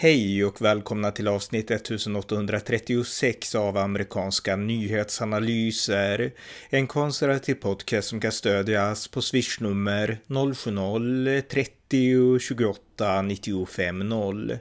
Hej 0.00 0.44
och 0.44 0.62
välkomna 0.62 1.10
till 1.10 1.28
avsnitt 1.28 1.70
1836 1.70 3.54
av 3.54 3.76
amerikanska 3.76 4.56
nyhetsanalyser. 4.56 6.32
En 6.70 6.86
konservativ 6.86 7.54
podcast 7.54 8.08
som 8.08 8.20
kan 8.20 8.32
stödjas 8.32 9.08
på 9.08 9.22
swishnummer 9.22 10.18
070-30 10.26 12.38
28 12.38 13.22
95 13.22 13.98
0. 13.98 14.58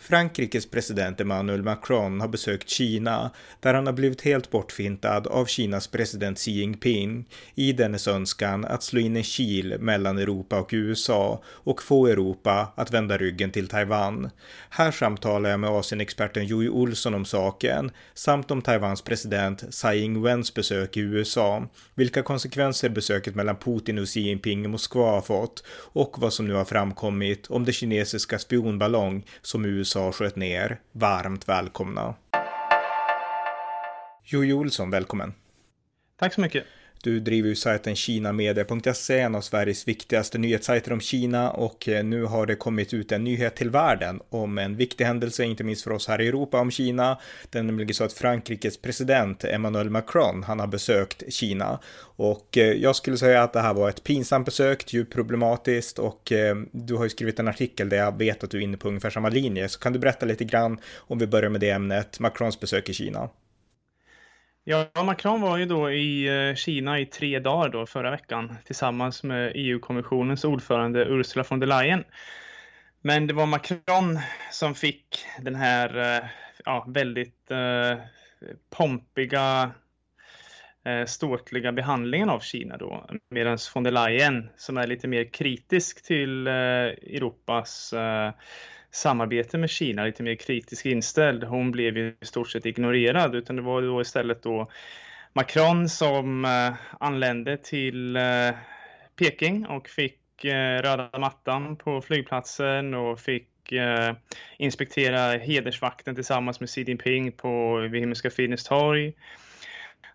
Frankrikes 0.00 0.70
president 0.70 1.20
Emmanuel 1.20 1.62
Macron 1.62 2.20
har 2.20 2.28
besökt 2.28 2.68
Kina 2.68 3.30
där 3.60 3.74
han 3.74 3.86
har 3.86 3.92
blivit 3.92 4.20
helt 4.20 4.50
bortfintad 4.50 5.26
av 5.26 5.46
Kinas 5.46 5.86
president 5.86 6.38
Xi 6.38 6.50
Jinping 6.50 7.24
i 7.54 7.72
dennes 7.72 8.08
önskan 8.08 8.64
att 8.64 8.82
slå 8.82 9.00
in 9.00 9.16
en 9.16 9.22
kil 9.22 9.76
mellan 9.80 10.18
Europa 10.18 10.60
och 10.60 10.68
USA 10.72 11.42
och 11.46 11.82
få 11.82 12.06
Europa 12.06 12.72
att 12.76 12.92
vända 12.92 13.16
ryggen 13.16 13.50
till 13.50 13.68
Taiwan. 13.68 14.30
Här 14.70 14.90
samtalar 14.90 15.50
jag 15.50 15.60
med 15.60 15.70
Asienexperten 15.70 16.46
Jojje 16.46 16.70
Olsson 16.70 17.14
om 17.14 17.24
saken 17.24 17.90
samt 18.14 18.50
om 18.50 18.62
Taiwans 18.62 19.02
president 19.02 19.72
Tsai 19.72 20.02
Ing-wens 20.02 20.54
besök 20.54 20.96
i 20.96 21.00
USA, 21.00 21.66
vilka 21.94 22.22
konsekvenser 22.22 22.88
besöket 22.88 23.34
mellan 23.34 23.56
Putin 23.56 23.98
och 23.98 24.06
Xi 24.06 24.20
Jinping 24.20 24.64
i 24.64 24.68
Moskva 24.68 25.10
har 25.10 25.20
fått 25.20 25.64
och 25.70 26.18
vad 26.18 26.32
som 26.32 26.46
nu 26.46 26.54
har 26.54 26.64
framkommit 26.64 27.46
om 27.46 27.64
det 27.64 27.72
kinesiska 27.72 28.38
spionballong 28.38 29.24
som 29.42 29.64
USA 29.64 29.87
USA 29.88 30.12
sköt 30.12 30.36
ner. 30.36 30.80
Varmt 30.92 31.48
välkomna. 31.48 32.14
Jojo 34.24 34.58
Olsson, 34.58 34.90
välkommen. 34.90 35.34
Tack 36.16 36.34
så 36.34 36.40
mycket. 36.40 36.64
Du 37.02 37.20
driver 37.20 37.48
ju 37.48 37.54
sajten 37.54 37.96
kinamedia.se, 37.96 39.18
en 39.18 39.34
av 39.34 39.40
Sveriges 39.40 39.88
viktigaste 39.88 40.38
nyhetssajter 40.38 40.92
om 40.92 41.00
Kina 41.00 41.50
och 41.50 41.88
eh, 41.88 42.04
nu 42.04 42.24
har 42.24 42.46
det 42.46 42.54
kommit 42.54 42.94
ut 42.94 43.12
en 43.12 43.24
nyhet 43.24 43.56
till 43.56 43.70
världen 43.70 44.20
om 44.28 44.58
en 44.58 44.76
viktig 44.76 45.04
händelse, 45.04 45.44
inte 45.44 45.64
minst 45.64 45.84
för 45.84 45.90
oss 45.90 46.08
här 46.08 46.20
i 46.20 46.28
Europa 46.28 46.60
om 46.60 46.70
Kina. 46.70 47.18
Det 47.50 47.58
är 47.58 47.62
nämligen 47.62 47.94
så 47.94 48.04
att 48.04 48.12
Frankrikes 48.12 48.76
president 48.76 49.44
Emmanuel 49.44 49.90
Macron, 49.90 50.42
han 50.42 50.60
har 50.60 50.66
besökt 50.66 51.32
Kina 51.32 51.78
och 52.00 52.58
eh, 52.58 52.72
jag 52.72 52.96
skulle 52.96 53.16
säga 53.16 53.42
att 53.42 53.52
det 53.52 53.60
här 53.60 53.74
var 53.74 53.88
ett 53.88 54.04
pinsamt 54.04 54.44
besök, 54.44 54.92
djupt 54.92 55.12
problematiskt 55.12 55.98
och 55.98 56.32
eh, 56.32 56.56
du 56.72 56.94
har 56.94 57.04
ju 57.04 57.10
skrivit 57.10 57.38
en 57.38 57.48
artikel 57.48 57.88
där 57.88 57.96
jag 57.96 58.18
vet 58.18 58.44
att 58.44 58.50
du 58.50 58.58
är 58.58 58.62
inne 58.62 58.76
på 58.76 58.88
ungefär 58.88 59.10
samma 59.10 59.28
linje. 59.28 59.68
Så 59.68 59.78
kan 59.78 59.92
du 59.92 59.98
berätta 59.98 60.26
lite 60.26 60.44
grann 60.44 60.78
om 60.96 61.18
vi 61.18 61.26
börjar 61.26 61.50
med 61.50 61.60
det 61.60 61.70
ämnet, 61.70 62.20
Macrons 62.20 62.60
besök 62.60 62.88
i 62.88 62.92
Kina? 62.92 63.28
Ja, 64.70 64.86
Macron 65.04 65.40
var 65.40 65.56
ju 65.56 65.64
då 65.64 65.90
i 65.90 66.28
eh, 66.48 66.54
Kina 66.54 66.98
i 67.00 67.06
tre 67.06 67.38
dagar 67.38 67.68
då 67.68 67.86
förra 67.86 68.10
veckan 68.10 68.56
tillsammans 68.64 69.22
med 69.22 69.52
EU-kommissionens 69.54 70.44
ordförande 70.44 71.04
Ursula 71.04 71.44
von 71.50 71.60
der 71.60 71.66
Leyen. 71.66 72.04
Men 73.00 73.26
det 73.26 73.34
var 73.34 73.46
Macron 73.46 74.18
som 74.50 74.74
fick 74.74 75.26
den 75.40 75.54
här 75.54 76.16
eh, 76.16 76.24
ja, 76.64 76.84
väldigt 76.88 77.50
eh, 77.50 77.98
pompiga, 78.70 79.70
eh, 80.84 81.04
ståtliga 81.04 81.72
behandlingen 81.72 82.30
av 82.30 82.40
Kina 82.40 82.76
då. 82.76 83.06
Medan 83.30 83.58
von 83.74 83.82
der 83.84 83.90
Leyen, 83.90 84.50
som 84.56 84.76
är 84.76 84.86
lite 84.86 85.08
mer 85.08 85.32
kritisk 85.32 86.04
till 86.04 86.46
eh, 86.46 86.52
Europas 86.52 87.92
eh, 87.92 88.32
samarbete 88.90 89.58
med 89.58 89.70
Kina, 89.70 90.04
lite 90.04 90.22
mer 90.22 90.34
kritiskt 90.34 90.86
inställd. 90.86 91.44
Hon 91.44 91.70
blev 91.70 91.98
i 91.98 92.14
stort 92.22 92.50
sett 92.50 92.66
ignorerad, 92.66 93.34
utan 93.34 93.56
det 93.56 93.62
var 93.62 93.82
då 93.82 94.00
istället 94.00 94.42
då 94.42 94.70
Macron 95.32 95.88
som 95.88 96.44
eh, 96.44 96.74
anlände 97.00 97.56
till 97.56 98.16
eh, 98.16 98.50
Peking 99.16 99.66
och 99.66 99.88
fick 99.88 100.44
eh, 100.44 100.82
röda 100.82 101.18
mattan 101.18 101.76
på 101.76 102.00
flygplatsen 102.00 102.94
och 102.94 103.20
fick 103.20 103.48
inspektera 104.58 105.38
hedersvakten 105.38 106.14
tillsammans 106.14 106.60
med 106.60 106.68
Xi 106.68 106.82
Jinping 106.82 107.32
på 107.32 107.76
vid 107.76 108.00
Himmelska 108.00 108.30
fridens 108.30 108.64
torg. 108.64 109.12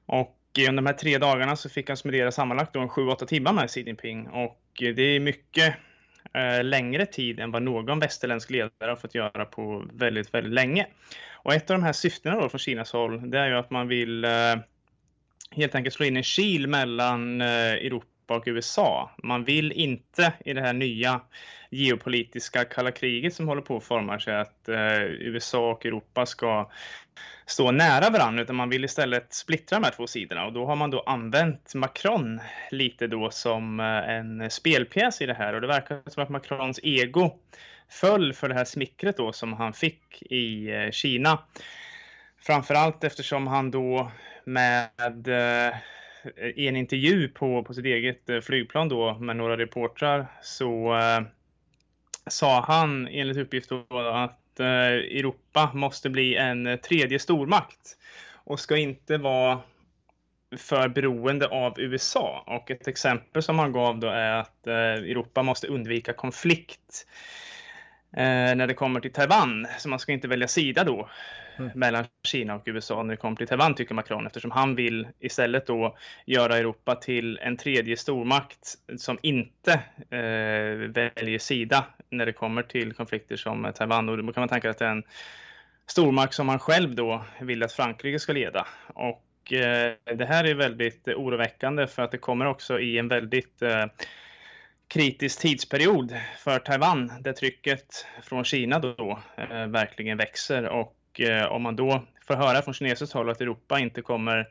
Och 0.06 0.40
under 0.58 0.82
de 0.82 0.86
här 0.86 0.94
tre 0.94 1.18
dagarna 1.18 1.56
så 1.56 1.70
fick 1.70 1.88
han 1.88 1.98
spendera 1.98 2.32
sammanlagt 2.32 2.76
en 2.76 2.90
7-8 2.90 3.26
timmar 3.26 3.54
med 3.54 3.70
Xi 3.70 3.82
Jinping 3.82 4.28
och 4.28 4.62
det 4.80 5.02
är 5.02 5.20
mycket 5.20 5.76
eh, 6.34 6.64
längre 6.64 7.06
tid 7.06 7.40
än 7.40 7.52
vad 7.52 7.62
någon 7.62 8.00
västerländsk 8.00 8.50
ledare 8.50 8.90
har 8.90 8.96
fått 8.96 9.16
göra 9.16 9.46
på 9.46 9.86
väldigt, 9.94 10.34
väldigt 10.34 10.54
länge. 10.54 10.88
Och 11.34 11.54
ett 11.54 11.70
av 11.70 11.78
de 11.78 11.84
här 11.84 11.94
syftena 11.94 12.40
då 12.40 12.50
från 12.50 12.60
Kinas 12.60 12.94
håll, 12.94 13.30
det 13.30 13.40
är 13.40 13.48
ju 13.48 13.56
att 13.56 13.70
man 13.70 13.88
vill 13.88 14.24
eh, 14.24 14.56
helt 15.52 15.76
enkelt 15.76 15.96
slå 15.96 16.06
in 16.06 16.18
en 16.18 16.24
kil 16.24 16.68
mellan 16.68 17.42
eh, 17.42 17.48
Europa 17.48 18.13
och 18.32 18.44
USA. 18.46 19.12
Man 19.24 19.44
vill 19.44 19.72
inte 19.72 20.34
i 20.46 20.54
det 20.54 20.62
här 20.62 20.74
nya 20.74 21.22
geopolitiska 21.70 22.66
kalla 22.66 22.92
kriget 22.92 23.34
som 23.34 23.48
håller 23.48 23.62
på 23.62 23.78
att 23.78 23.84
forma 23.84 24.20
sig 24.20 24.36
att 24.36 24.70
eh, 24.70 25.02
USA 25.04 25.72
och 25.72 25.86
Europa 25.86 26.26
ska 26.26 26.70
stå 27.46 27.72
nära 27.72 28.10
varandra 28.10 28.44
utan 28.44 28.56
man 28.56 28.70
vill 28.70 28.86
istället 28.86 29.34
splittra 29.34 29.80
de 29.80 29.86
här 29.86 29.92
två 29.92 30.08
sidorna 30.08 30.46
och 30.46 30.54
då 30.54 30.66
har 30.66 30.76
man 30.76 30.92
då 30.92 31.02
använt 31.02 31.76
Macron 31.76 32.40
lite 32.72 33.08
då 33.08 33.32
som 33.32 33.80
eh, 33.80 33.86
en 33.86 34.50
spelpjäs 34.50 35.22
i 35.22 35.26
det 35.26 35.34
här 35.34 35.54
och 35.54 35.62
det 35.62 35.68
verkar 35.68 36.02
som 36.08 36.24
att 36.24 36.30
Macrons 36.30 36.80
ego 36.84 37.40
föll 37.90 38.34
för 38.34 38.50
det 38.50 38.56
här 38.56 38.66
smickret 38.66 39.18
då 39.18 39.34
som 39.34 39.54
han 39.54 39.74
fick 39.74 40.22
i 40.22 40.72
eh, 40.72 40.92
Kina. 40.92 41.40
Framförallt 42.42 43.04
eftersom 43.04 43.48
han 43.48 43.72
då 43.72 44.12
med 44.46 45.28
eh, 45.28 45.76
Eh, 46.38 46.48
i 46.48 46.68
en 46.68 46.76
intervju 46.76 47.28
på, 47.28 47.64
på 47.64 47.74
sitt 47.74 47.86
eget 47.86 48.30
eh, 48.30 48.42
flygplan 48.42 48.90
då 48.90 49.14
med 49.14 49.36
några 49.36 49.58
reportrar 49.58 50.26
så 50.42 50.98
eh, 50.98 51.22
sa 52.28 52.62
han 52.62 53.08
enligt 53.08 53.38
uppgift 53.38 53.70
då 53.70 53.86
att 54.00 54.40
Eh, 54.60 55.18
Europa 55.20 55.72
måste 55.74 56.10
bli 56.10 56.36
en 56.36 56.68
eh, 56.68 56.76
tredje 56.76 57.20
stormakt 57.20 57.98
och 58.34 58.60
ska 58.60 58.78
inte 58.78 59.18
vara 59.18 59.60
för 60.58 60.88
beroende 60.88 61.48
av 61.48 61.80
USA. 61.80 62.44
Och 62.48 62.72
ett 62.72 62.88
exempel 62.88 63.44
som 63.44 63.60
han 63.60 63.72
gav 63.72 64.00
då 64.00 64.08
är 64.08 64.32
att 64.32 64.68
eh, 64.68 64.74
Europa 64.76 65.44
måste 65.44 65.68
undvika 65.68 66.14
konflikt 66.14 67.06
eh, 67.06 67.53
när 68.16 68.68
det 68.68 68.74
kommer 68.74 69.00
till 69.00 69.14
Taiwan. 69.14 69.68
Så 69.78 69.90
man 69.90 70.00
ska 70.00 70.12
inte 70.12 70.28
välja 70.28 70.48
sida 70.48 70.84
då 70.84 71.10
mm. 71.58 71.72
mellan 71.76 72.06
Kina 72.24 72.56
och 72.56 72.64
USA 72.66 73.04
när 73.04 73.14
det 73.14 73.18
kommer 73.18 73.36
till 73.36 73.48
Taiwan, 73.48 73.76
tycker 73.76 73.96
Macron, 73.96 74.28
eftersom 74.28 74.52
han 74.52 74.76
vill 74.76 75.08
istället 75.20 75.68
då 75.68 75.98
göra 76.26 76.58
Europa 76.58 76.96
till 76.96 77.40
en 77.42 77.58
tredje 77.58 77.98
stormakt 77.98 78.76
som 78.98 79.18
inte 79.22 79.72
eh, 80.10 80.90
väljer 80.94 81.40
sida 81.40 81.86
när 82.10 82.26
det 82.26 82.34
kommer 82.34 82.64
till 82.64 82.94
konflikter 82.94 83.36
som 83.36 83.72
Taiwan. 83.76 84.10
Och 84.10 84.18
då 84.18 84.34
kan 84.34 84.42
man 84.42 84.50
tänka 84.50 84.70
att 84.70 84.80
det 84.80 84.86
är 84.86 84.92
en 84.92 85.04
stormakt 85.88 86.34
som 86.34 86.48
man 86.48 86.60
själv 86.60 86.96
då 86.96 87.24
vill 87.42 87.64
att 87.64 87.74
Frankrike 87.74 88.20
ska 88.20 88.34
leda. 88.34 88.68
Och 88.88 89.54
eh, 89.54 89.94
det 90.16 90.26
här 90.26 90.44
är 90.44 90.56
väldigt 90.56 91.08
oroväckande 91.08 91.88
för 91.88 92.02
att 92.02 92.12
det 92.12 92.18
kommer 92.18 92.46
också 92.46 92.80
i 92.80 92.98
en 92.98 93.08
väldigt 93.08 93.62
eh, 93.62 93.86
kritisk 94.88 95.40
tidsperiod 95.40 96.18
för 96.38 96.60
Taiwan 96.60 97.12
där 97.22 97.34
trycket 97.34 98.06
från 98.24 98.44
Kina 98.44 98.80
då 98.80 99.20
eh, 99.38 99.68
verkligen 99.68 100.18
växer. 100.18 100.70
Och 100.70 101.22
eh, 101.22 101.46
om 101.46 101.62
man 101.62 101.76
då 101.76 102.04
får 102.28 102.36
höra 102.36 102.62
från 102.62 102.74
kinesiskt 102.74 103.14
håll 103.14 103.30
att 103.30 103.42
Europa 103.42 103.80
inte 103.80 104.02
kommer 104.02 104.48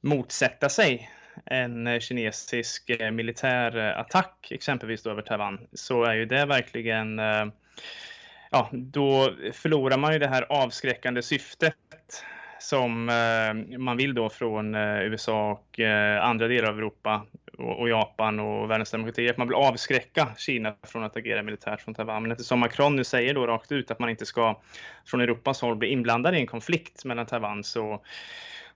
motsätta 0.00 0.68
sig 0.68 1.10
en 1.46 2.00
kinesisk 2.00 2.90
eh, 2.90 3.10
militär 3.10 3.76
eh, 3.76 3.98
attack, 3.98 4.48
exempelvis 4.50 5.02
då 5.02 5.10
över 5.10 5.22
Taiwan, 5.22 5.58
så 5.72 6.04
är 6.04 6.14
ju 6.14 6.26
det 6.26 6.46
verkligen 6.46 7.18
eh, 7.18 7.46
Ja, 8.52 8.68
då 8.72 9.34
förlorar 9.52 9.98
man 9.98 10.12
ju 10.12 10.18
det 10.18 10.28
här 10.28 10.46
avskräckande 10.48 11.22
syftet 11.22 11.74
som 12.58 13.08
eh, 13.08 13.78
man 13.78 13.96
vill 13.96 14.14
då 14.14 14.30
från 14.30 14.74
USA 14.74 15.50
och 15.50 15.80
andra 16.20 16.48
delar 16.48 16.68
av 16.68 16.78
Europa 16.78 17.26
och 17.60 17.88
Japan 17.88 18.40
och 18.40 18.70
världens 18.70 18.90
demokratier. 18.90 19.30
Att 19.30 19.36
man 19.36 19.48
vill 19.48 19.54
avskräcka 19.54 20.28
Kina 20.38 20.74
från 20.82 21.04
att 21.04 21.16
agera 21.16 21.42
militärt 21.42 21.80
från 21.80 21.94
Taiwan. 21.94 22.22
Men 22.22 22.32
eftersom 22.32 22.60
Macron 22.60 22.96
nu 22.96 23.04
säger 23.04 23.34
då 23.34 23.46
rakt 23.46 23.72
ut 23.72 23.90
att 23.90 23.98
man 23.98 24.10
inte 24.10 24.26
ska 24.26 24.60
från 25.06 25.20
Europas 25.20 25.60
håll 25.60 25.76
bli 25.76 25.88
inblandad 25.88 26.34
i 26.34 26.38
en 26.38 26.46
konflikt 26.46 27.04
mellan 27.04 27.26
Taiwan 27.26 27.64
så 27.64 28.02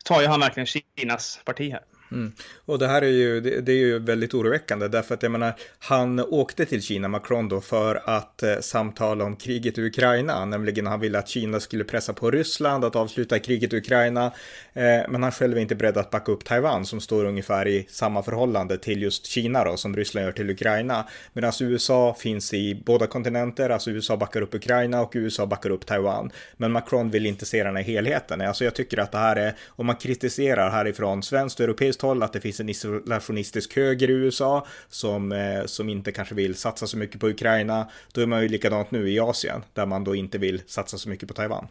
tar 0.05 0.21
ju 0.21 0.27
han 0.27 0.41
verkligen 0.41 0.67
Kinas 0.67 1.41
parti 1.45 1.73
här. 1.73 1.83
Mm. 2.13 2.33
Och 2.65 2.79
det 2.79 2.87
här 2.87 3.03
är 3.03 3.09
ju, 3.09 3.41
det, 3.41 3.61
det, 3.61 3.73
är 3.73 3.77
ju 3.77 3.99
väldigt 3.99 4.35
oroväckande 4.35 4.89
därför 4.89 5.15
att 5.15 5.23
jag 5.23 5.33
menar, 5.33 5.53
han 5.79 6.21
åkte 6.21 6.65
till 6.65 6.83
Kina, 6.83 7.09
Macron 7.09 7.49
då, 7.49 7.61
för 7.61 8.03
att 8.05 8.43
eh, 8.43 8.59
samtala 8.61 9.25
om 9.25 9.37
kriget 9.37 9.79
i 9.79 9.83
Ukraina, 9.83 10.45
nämligen 10.45 10.87
han 10.87 11.01
ville 11.01 11.19
att 11.19 11.29
Kina 11.29 11.61
skulle 11.61 11.85
pressa 11.85 12.13
på 12.13 12.31
Ryssland 12.31 12.85
att 12.85 12.97
avsluta 12.97 13.39
kriget 13.39 13.73
i 13.73 13.77
Ukraina, 13.77 14.27
eh, 14.73 14.83
men 15.09 15.23
han 15.23 15.33
själv 15.33 15.57
är 15.57 15.61
inte 15.61 15.75
beredd 15.75 15.97
att 15.97 16.11
backa 16.11 16.33
upp 16.33 16.45
Taiwan 16.45 16.87
som 16.87 17.01
står 17.01 17.25
ungefär 17.25 17.69
i 17.69 17.87
samma 17.91 18.23
förhållande 18.23 18.79
till 18.79 19.03
just 19.03 19.27
Kina 19.27 19.65
då, 19.65 19.77
som 19.77 19.97
Ryssland 19.97 20.25
gör 20.27 20.33
till 20.33 20.51
Ukraina, 20.51 21.09
medan 21.33 21.53
USA 21.61 22.17
finns 22.19 22.55
i 22.55 22.83
båda 22.87 23.07
kontinenter, 23.07 23.71
alltså 23.71 23.91
USA 23.91 24.17
backar 24.17 24.43
upp 24.43 24.55
Ukraina 24.55 25.03
och 25.03 25.13
USA 25.15 25.47
backar 25.47 25.71
upp 25.71 25.87
Taiwan, 25.87 26.31
men 26.57 26.73
Macron 26.73 27.11
vill 27.11 27.27
inte 27.27 27.47
se 27.47 27.65
den 27.65 27.77
här 27.77 27.83
helheten. 27.83 28.41
Alltså 28.41 28.65
jag 28.65 28.75
tycker 28.75 28.99
att 28.99 29.13
det 29.13 29.19
här 29.19 29.37
är, 29.37 29.55
om 29.69 29.87
man 29.87 29.97
kritiserar 29.97 30.71
härifrån 30.71 31.23
svenskt 31.23 31.61
och 31.61 31.65
europeiskt 31.65 32.04
västhåll, 32.05 32.23
att 32.23 32.33
det 32.33 32.41
finns 32.41 32.61
en 32.61 32.69
isolationistisk 32.69 33.77
höger 33.77 34.11
i 34.11 34.13
USA 34.13 34.67
som, 34.89 35.63
som 35.67 35.89
inte 35.89 36.13
kanske 36.13 36.35
vill 36.35 36.55
satsa 36.55 36.87
så 36.87 36.97
mycket 36.97 37.21
på 37.21 37.29
Ukraina. 37.29 37.89
Då 38.13 38.21
är 38.21 38.27
man 38.27 38.43
ju 38.43 38.49
likadant 38.49 38.91
nu 38.91 39.11
i 39.11 39.21
Asien, 39.21 39.63
där 39.75 39.87
man 39.87 40.05
då 40.05 40.15
inte 40.15 40.39
vill 40.39 40.63
satsa 40.67 40.99
så 40.99 41.09
mycket 41.09 41.29
på 41.29 41.35
Taiwan. 41.35 41.69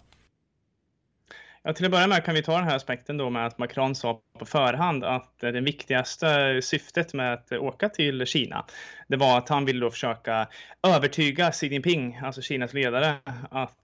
Ja, 1.66 1.74
till 1.74 1.86
att 1.86 1.92
börja 1.92 2.08
med 2.08 2.26
kan 2.26 2.36
vi 2.36 2.44
ta 2.44 2.58
den 2.58 2.68
här 2.68 2.76
aspekten 2.76 3.18
då 3.18 3.30
med 3.30 3.46
att 3.46 3.58
Macron 3.58 3.96
sa 3.96 4.22
på 4.40 4.46
förhand 4.46 5.04
att 5.04 5.40
det 5.40 5.62
viktigaste 5.62 6.62
syftet 6.62 7.14
med 7.14 7.34
att 7.34 7.52
åka 7.52 7.90
till 7.90 8.26
Kina, 8.26 8.66
det 9.08 9.18
var 9.18 9.38
att 9.38 9.50
han 9.50 9.66
ville 9.66 9.80
då 9.80 9.92
försöka 9.92 10.48
övertyga 10.88 11.52
Xi 11.52 11.68
Jinping, 11.68 12.20
alltså 12.24 12.42
Kinas 12.42 12.74
ledare, 12.74 13.16
att 13.52 13.80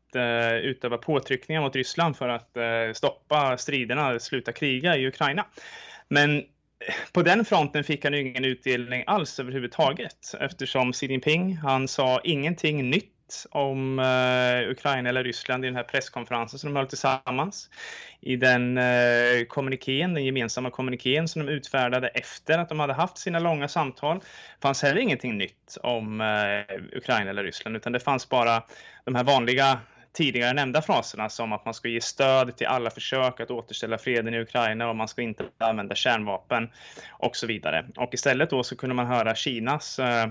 utöva 0.61 0.97
påtryckningar 0.97 1.61
mot 1.61 1.75
Ryssland 1.75 2.17
för 2.17 2.29
att 2.29 2.57
stoppa 2.97 3.57
striderna, 3.57 4.19
sluta 4.19 4.51
kriga 4.51 4.97
i 4.97 5.07
Ukraina. 5.07 5.45
Men 6.09 6.43
på 7.11 7.21
den 7.21 7.45
fronten 7.45 7.83
fick 7.83 8.03
han 8.03 8.13
ingen 8.13 8.45
utdelning 8.45 9.03
alls 9.07 9.39
överhuvudtaget 9.39 10.35
eftersom 10.39 10.93
Xi 10.93 11.07
Jinping, 11.07 11.57
han 11.57 11.87
sa 11.87 12.21
ingenting 12.23 12.89
nytt 12.89 13.45
om 13.51 13.99
uh, 13.99 14.71
Ukraina 14.71 15.09
eller 15.09 15.23
Ryssland 15.23 15.65
i 15.65 15.67
den 15.67 15.75
här 15.75 15.83
presskonferensen 15.83 16.59
som 16.59 16.73
de 16.73 16.79
höll 16.79 16.87
tillsammans. 16.87 17.69
I 18.21 18.35
den 18.35 18.77
eh, 18.77 18.83
uh, 18.83 19.45
kommunikén, 19.47 20.13
den 20.13 20.25
gemensamma 20.25 20.69
kommunikén 20.69 21.27
som 21.27 21.45
de 21.45 21.51
utfärdade 21.51 22.07
efter 22.07 22.57
att 22.57 22.69
de 22.69 22.79
hade 22.79 22.93
haft 22.93 23.17
sina 23.17 23.39
långa 23.39 23.67
samtal 23.67 24.21
fanns 24.61 24.81
heller 24.81 25.01
ingenting 25.01 25.37
nytt 25.37 25.77
om 25.83 26.21
uh, 26.21 26.97
Ukraina 26.97 27.29
eller 27.29 27.43
Ryssland 27.43 27.75
utan 27.75 27.91
det 27.91 27.99
fanns 27.99 28.29
bara 28.29 28.63
de 29.05 29.15
här 29.15 29.23
vanliga 29.23 29.79
tidigare 30.13 30.53
nämnda 30.53 30.81
fraserna 30.81 31.29
som 31.29 31.53
att 31.53 31.65
man 31.65 31.73
ska 31.73 31.87
ge 31.87 32.01
stöd 32.01 32.57
till 32.57 32.67
alla 32.67 32.89
försök 32.89 33.39
att 33.39 33.51
återställa 33.51 33.97
freden 33.97 34.33
i 34.33 34.39
Ukraina 34.39 34.89
och 34.89 34.95
man 34.95 35.07
ska 35.07 35.21
inte 35.21 35.43
använda 35.57 35.95
kärnvapen 35.95 36.69
och 37.11 37.35
så 37.35 37.47
vidare. 37.47 37.85
Och 37.97 38.13
istället 38.13 38.49
då 38.49 38.63
så 38.63 38.75
kunde 38.75 38.95
man 38.95 39.07
höra 39.07 39.35
Kinas 39.35 39.99
eh, 39.99 40.27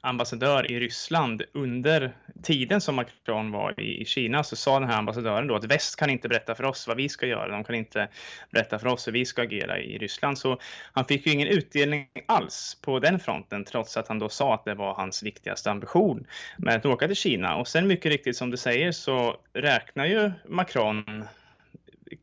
ambassadör 0.00 0.70
i 0.70 0.80
Ryssland 0.80 1.42
under 1.52 2.12
tiden 2.42 2.80
som 2.80 2.94
Macron 2.94 3.50
var 3.50 3.80
i 3.80 4.04
Kina 4.04 4.44
så 4.44 4.56
sa 4.56 4.80
den 4.80 4.88
här 4.88 4.98
ambassadören 4.98 5.46
då 5.46 5.54
att 5.54 5.64
väst 5.64 5.96
kan 5.96 6.10
inte 6.10 6.28
berätta 6.28 6.54
för 6.54 6.64
oss 6.64 6.88
vad 6.88 6.96
vi 6.96 7.08
ska 7.08 7.26
göra. 7.26 7.48
De 7.48 7.64
kan 7.64 7.74
inte 7.74 8.08
berätta 8.50 8.78
för 8.78 8.86
oss 8.86 9.06
hur 9.06 9.12
vi 9.12 9.24
ska 9.24 9.42
agera 9.42 9.78
i 9.78 9.98
Ryssland. 9.98 10.38
Så 10.38 10.58
han 10.92 11.04
fick 11.04 11.26
ju 11.26 11.32
ingen 11.32 11.48
utdelning 11.48 12.08
alls 12.26 12.78
på 12.82 12.98
den 12.98 13.20
fronten 13.20 13.64
trots 13.64 13.96
att 13.96 14.08
han 14.08 14.18
då 14.18 14.28
sa 14.28 14.54
att 14.54 14.64
det 14.64 14.74
var 14.74 14.94
hans 14.94 15.22
viktigaste 15.22 15.70
ambition 15.70 16.26
med 16.56 16.76
att 16.76 16.86
åka 16.86 17.06
till 17.06 17.16
Kina. 17.16 17.56
Och 17.56 17.68
sen 17.68 17.86
mycket 17.86 18.12
riktigt 18.12 18.36
som 18.36 18.50
du 18.50 18.56
säger 18.56 18.92
så 18.92 19.36
räknar 19.52 20.06
ju 20.06 20.32
Macron 20.48 21.24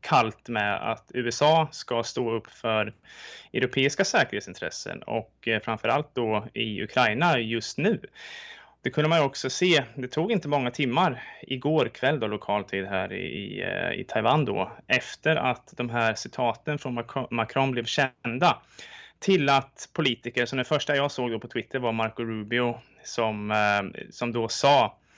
kallt 0.02 0.50
med 0.50 0.92
att 0.92 1.12
USA 1.14 1.68
ska 1.72 2.04
stå 2.04 2.32
upp 2.32 2.48
för 2.48 2.94
europeiska 3.54 4.06
säkerhetsintressen 4.06 5.04
och 5.04 5.48
eh, 5.48 5.62
framförallt 5.62 6.16
då 6.16 6.48
i 6.54 6.84
Ukraina 6.84 7.40
just 7.40 7.78
nu. 7.78 8.00
Det 8.82 8.90
kunde 8.90 9.10
man 9.10 9.20
ju 9.20 9.26
också 9.26 9.50
se. 9.50 9.84
Det 9.96 10.08
tog 10.08 10.32
inte 10.32 10.48
många 10.48 10.72
timmar 10.72 11.24
igår 11.42 11.86
kväll 11.86 12.20
då 12.20 12.28
lokal 12.28 12.64
tid 12.64 12.86
här 12.86 13.14
i, 13.14 13.26
i 13.26 13.62
eh, 14.00 14.06
Taiwan 14.08 14.46
då 14.46 14.72
efter 14.88 15.36
att 15.36 15.74
de 15.78 15.90
här 15.90 16.14
citaten 16.14 16.80
från 16.80 17.04
Macron 17.32 17.72
blev 17.72 17.86
kända 17.86 18.58
till 19.20 19.50
att 19.50 19.90
politiker, 19.94 20.46
som 20.46 20.58
den 20.58 20.66
första 20.66 20.96
jag 20.96 21.12
såg 21.12 21.32
då 21.32 21.40
på 21.40 21.48
Twitter 21.48 21.80
var 21.80 21.92
Marco 21.92 22.24
Rubio 22.24 22.80
som, 23.04 23.52
eh, 23.52 24.08
som 24.12 24.32
då 24.32 24.48
sa 24.48 24.86
Eh, 24.86 25.09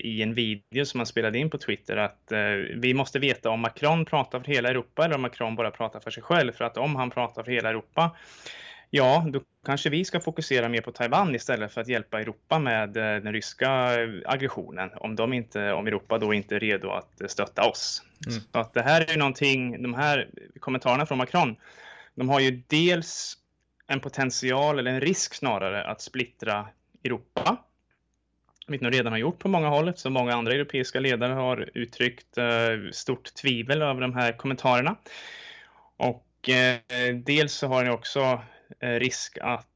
i 0.00 0.22
en 0.22 0.34
video 0.34 0.84
som 0.84 1.00
han 1.00 1.06
spelade 1.06 1.38
in 1.38 1.50
på 1.50 1.58
Twitter 1.58 1.96
att 1.96 2.32
eh, 2.32 2.38
vi 2.76 2.94
måste 2.94 3.18
veta 3.18 3.50
om 3.50 3.60
Macron 3.60 4.04
pratar 4.04 4.40
för 4.40 4.52
hela 4.52 4.68
Europa 4.68 5.04
eller 5.04 5.14
om 5.14 5.22
Macron 5.22 5.56
bara 5.56 5.70
pratar 5.70 6.00
för 6.00 6.10
sig 6.10 6.22
själv. 6.22 6.52
För 6.52 6.64
att 6.64 6.76
om 6.76 6.96
han 6.96 7.10
pratar 7.10 7.42
för 7.42 7.52
hela 7.52 7.68
Europa, 7.68 8.16
ja, 8.90 9.26
då 9.28 9.40
kanske 9.66 9.90
vi 9.90 10.04
ska 10.04 10.20
fokusera 10.20 10.68
mer 10.68 10.80
på 10.80 10.92
Taiwan 10.92 11.34
istället 11.34 11.72
för 11.72 11.80
att 11.80 11.88
hjälpa 11.88 12.20
Europa 12.20 12.58
med 12.58 12.96
eh, 12.96 13.22
den 13.22 13.32
ryska 13.32 13.70
aggressionen. 14.24 14.90
Om, 14.96 15.16
de 15.16 15.32
inte, 15.32 15.72
om 15.72 15.86
Europa 15.86 16.18
då 16.18 16.34
inte 16.34 16.56
är 16.56 16.60
redo 16.60 16.90
att 16.90 17.30
stötta 17.30 17.68
oss. 17.68 18.02
Mm. 18.26 18.40
Så 18.52 18.58
att 18.58 18.74
det 18.74 18.82
här 18.82 19.00
är 19.00 19.12
ju 19.12 19.18
någonting, 19.18 19.82
de 19.82 19.94
här 19.94 20.28
kommentarerna 20.60 21.06
från 21.06 21.18
Macron, 21.18 21.56
de 22.14 22.28
har 22.28 22.40
ju 22.40 22.62
dels 22.66 23.38
en 23.86 24.00
potential 24.00 24.78
eller 24.78 24.90
en 24.90 25.00
risk 25.00 25.34
snarare 25.34 25.84
att 25.84 26.00
splittra 26.00 26.68
Europa 27.04 27.58
vilket 28.66 28.90
de 28.90 28.96
redan 28.96 29.12
har 29.12 29.18
gjort 29.18 29.38
på 29.38 29.48
många 29.48 29.68
håll 29.68 29.88
eftersom 29.88 30.12
många 30.12 30.34
andra 30.34 30.52
europeiska 30.52 31.00
ledare 31.00 31.32
har 31.32 31.70
uttryckt 31.74 32.38
eh, 32.38 32.90
stort 32.92 33.34
tvivel 33.34 33.82
över 33.82 34.00
de 34.00 34.14
här 34.14 34.32
kommentarerna. 34.32 34.96
Och 35.96 36.48
eh, 36.48 37.14
dels 37.14 37.52
så 37.52 37.66
har 37.66 37.84
ni 37.84 37.90
också 37.90 38.42
eh, 38.80 38.88
risk 38.88 39.38
att 39.40 39.68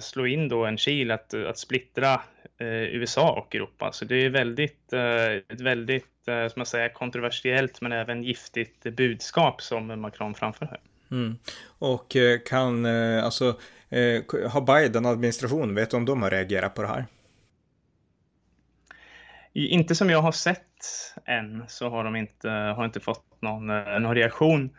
slå 0.00 0.26
in 0.26 0.48
då 0.48 0.64
en 0.64 0.76
kil, 0.76 1.10
att, 1.10 1.34
att 1.34 1.58
splittra 1.58 2.20
USA 2.58 3.32
och 3.32 3.54
Europa. 3.54 3.92
Så 3.92 4.04
det 4.04 4.16
är 4.16 4.30
väldigt, 4.30 4.92
ett 4.92 5.60
väldigt 5.60 6.24
som 6.24 6.52
man 6.56 6.66
säger, 6.66 6.88
kontroversiellt 6.88 7.80
men 7.80 7.92
även 7.92 8.22
giftigt 8.22 8.82
budskap 8.82 9.62
som 9.62 10.00
Macron 10.00 10.34
framför 10.34 10.66
här. 10.66 10.80
Mm. 11.10 11.38
Och 11.78 12.16
kan, 12.46 12.86
alltså, 12.86 13.58
har 14.48 14.60
Biden-administrationen, 14.60 15.74
vet 15.74 15.90
du 15.90 15.96
om 15.96 16.04
de 16.04 16.22
har 16.22 16.30
reagerat 16.30 16.74
på 16.74 16.82
det 16.82 16.88
här? 16.88 17.04
Inte 19.54 19.94
som 19.94 20.10
jag 20.10 20.22
har 20.22 20.32
sett 20.32 20.60
än 21.24 21.64
så 21.68 21.88
har 21.88 22.04
de 22.04 22.16
inte, 22.16 22.48
har 22.50 22.84
inte 22.84 23.00
fått 23.00 23.42
någon, 23.42 23.70
eh, 23.70 24.00
någon 24.00 24.14
reaktion. 24.14 24.70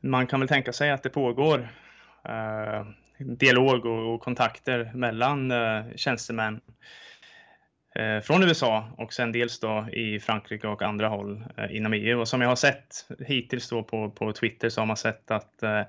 Man 0.00 0.26
kan 0.26 0.40
väl 0.40 0.48
tänka 0.48 0.72
sig 0.72 0.90
att 0.90 1.02
det 1.02 1.08
pågår 1.08 1.68
eh, 2.24 2.86
dialog 3.18 3.86
och, 3.86 4.14
och, 4.14 4.20
kontakter 4.20 4.90
mellan 4.94 5.50
eh, 5.50 5.84
tjänstemän 5.96 6.60
eh, 7.94 8.20
från 8.20 8.42
USA 8.42 8.88
och 8.98 9.12
sen 9.12 9.32
dels 9.32 9.60
då 9.60 9.88
i 9.92 10.20
Frankrike 10.20 10.68
och 10.68 10.82
andra 10.82 11.08
håll 11.08 11.44
eh, 11.56 11.76
inom 11.76 11.92
EU. 11.92 12.20
Och 12.20 12.28
som 12.28 12.40
jag 12.40 12.48
har 12.48 12.56
sett 12.56 13.06
hittills 13.26 13.68
då 13.68 13.82
på, 13.82 14.10
på 14.10 14.32
Twitter 14.32 14.68
så 14.68 14.80
har 14.80 14.86
man 14.86 14.96
sett 14.96 15.30
att 15.30 15.62
eh, 15.62 15.82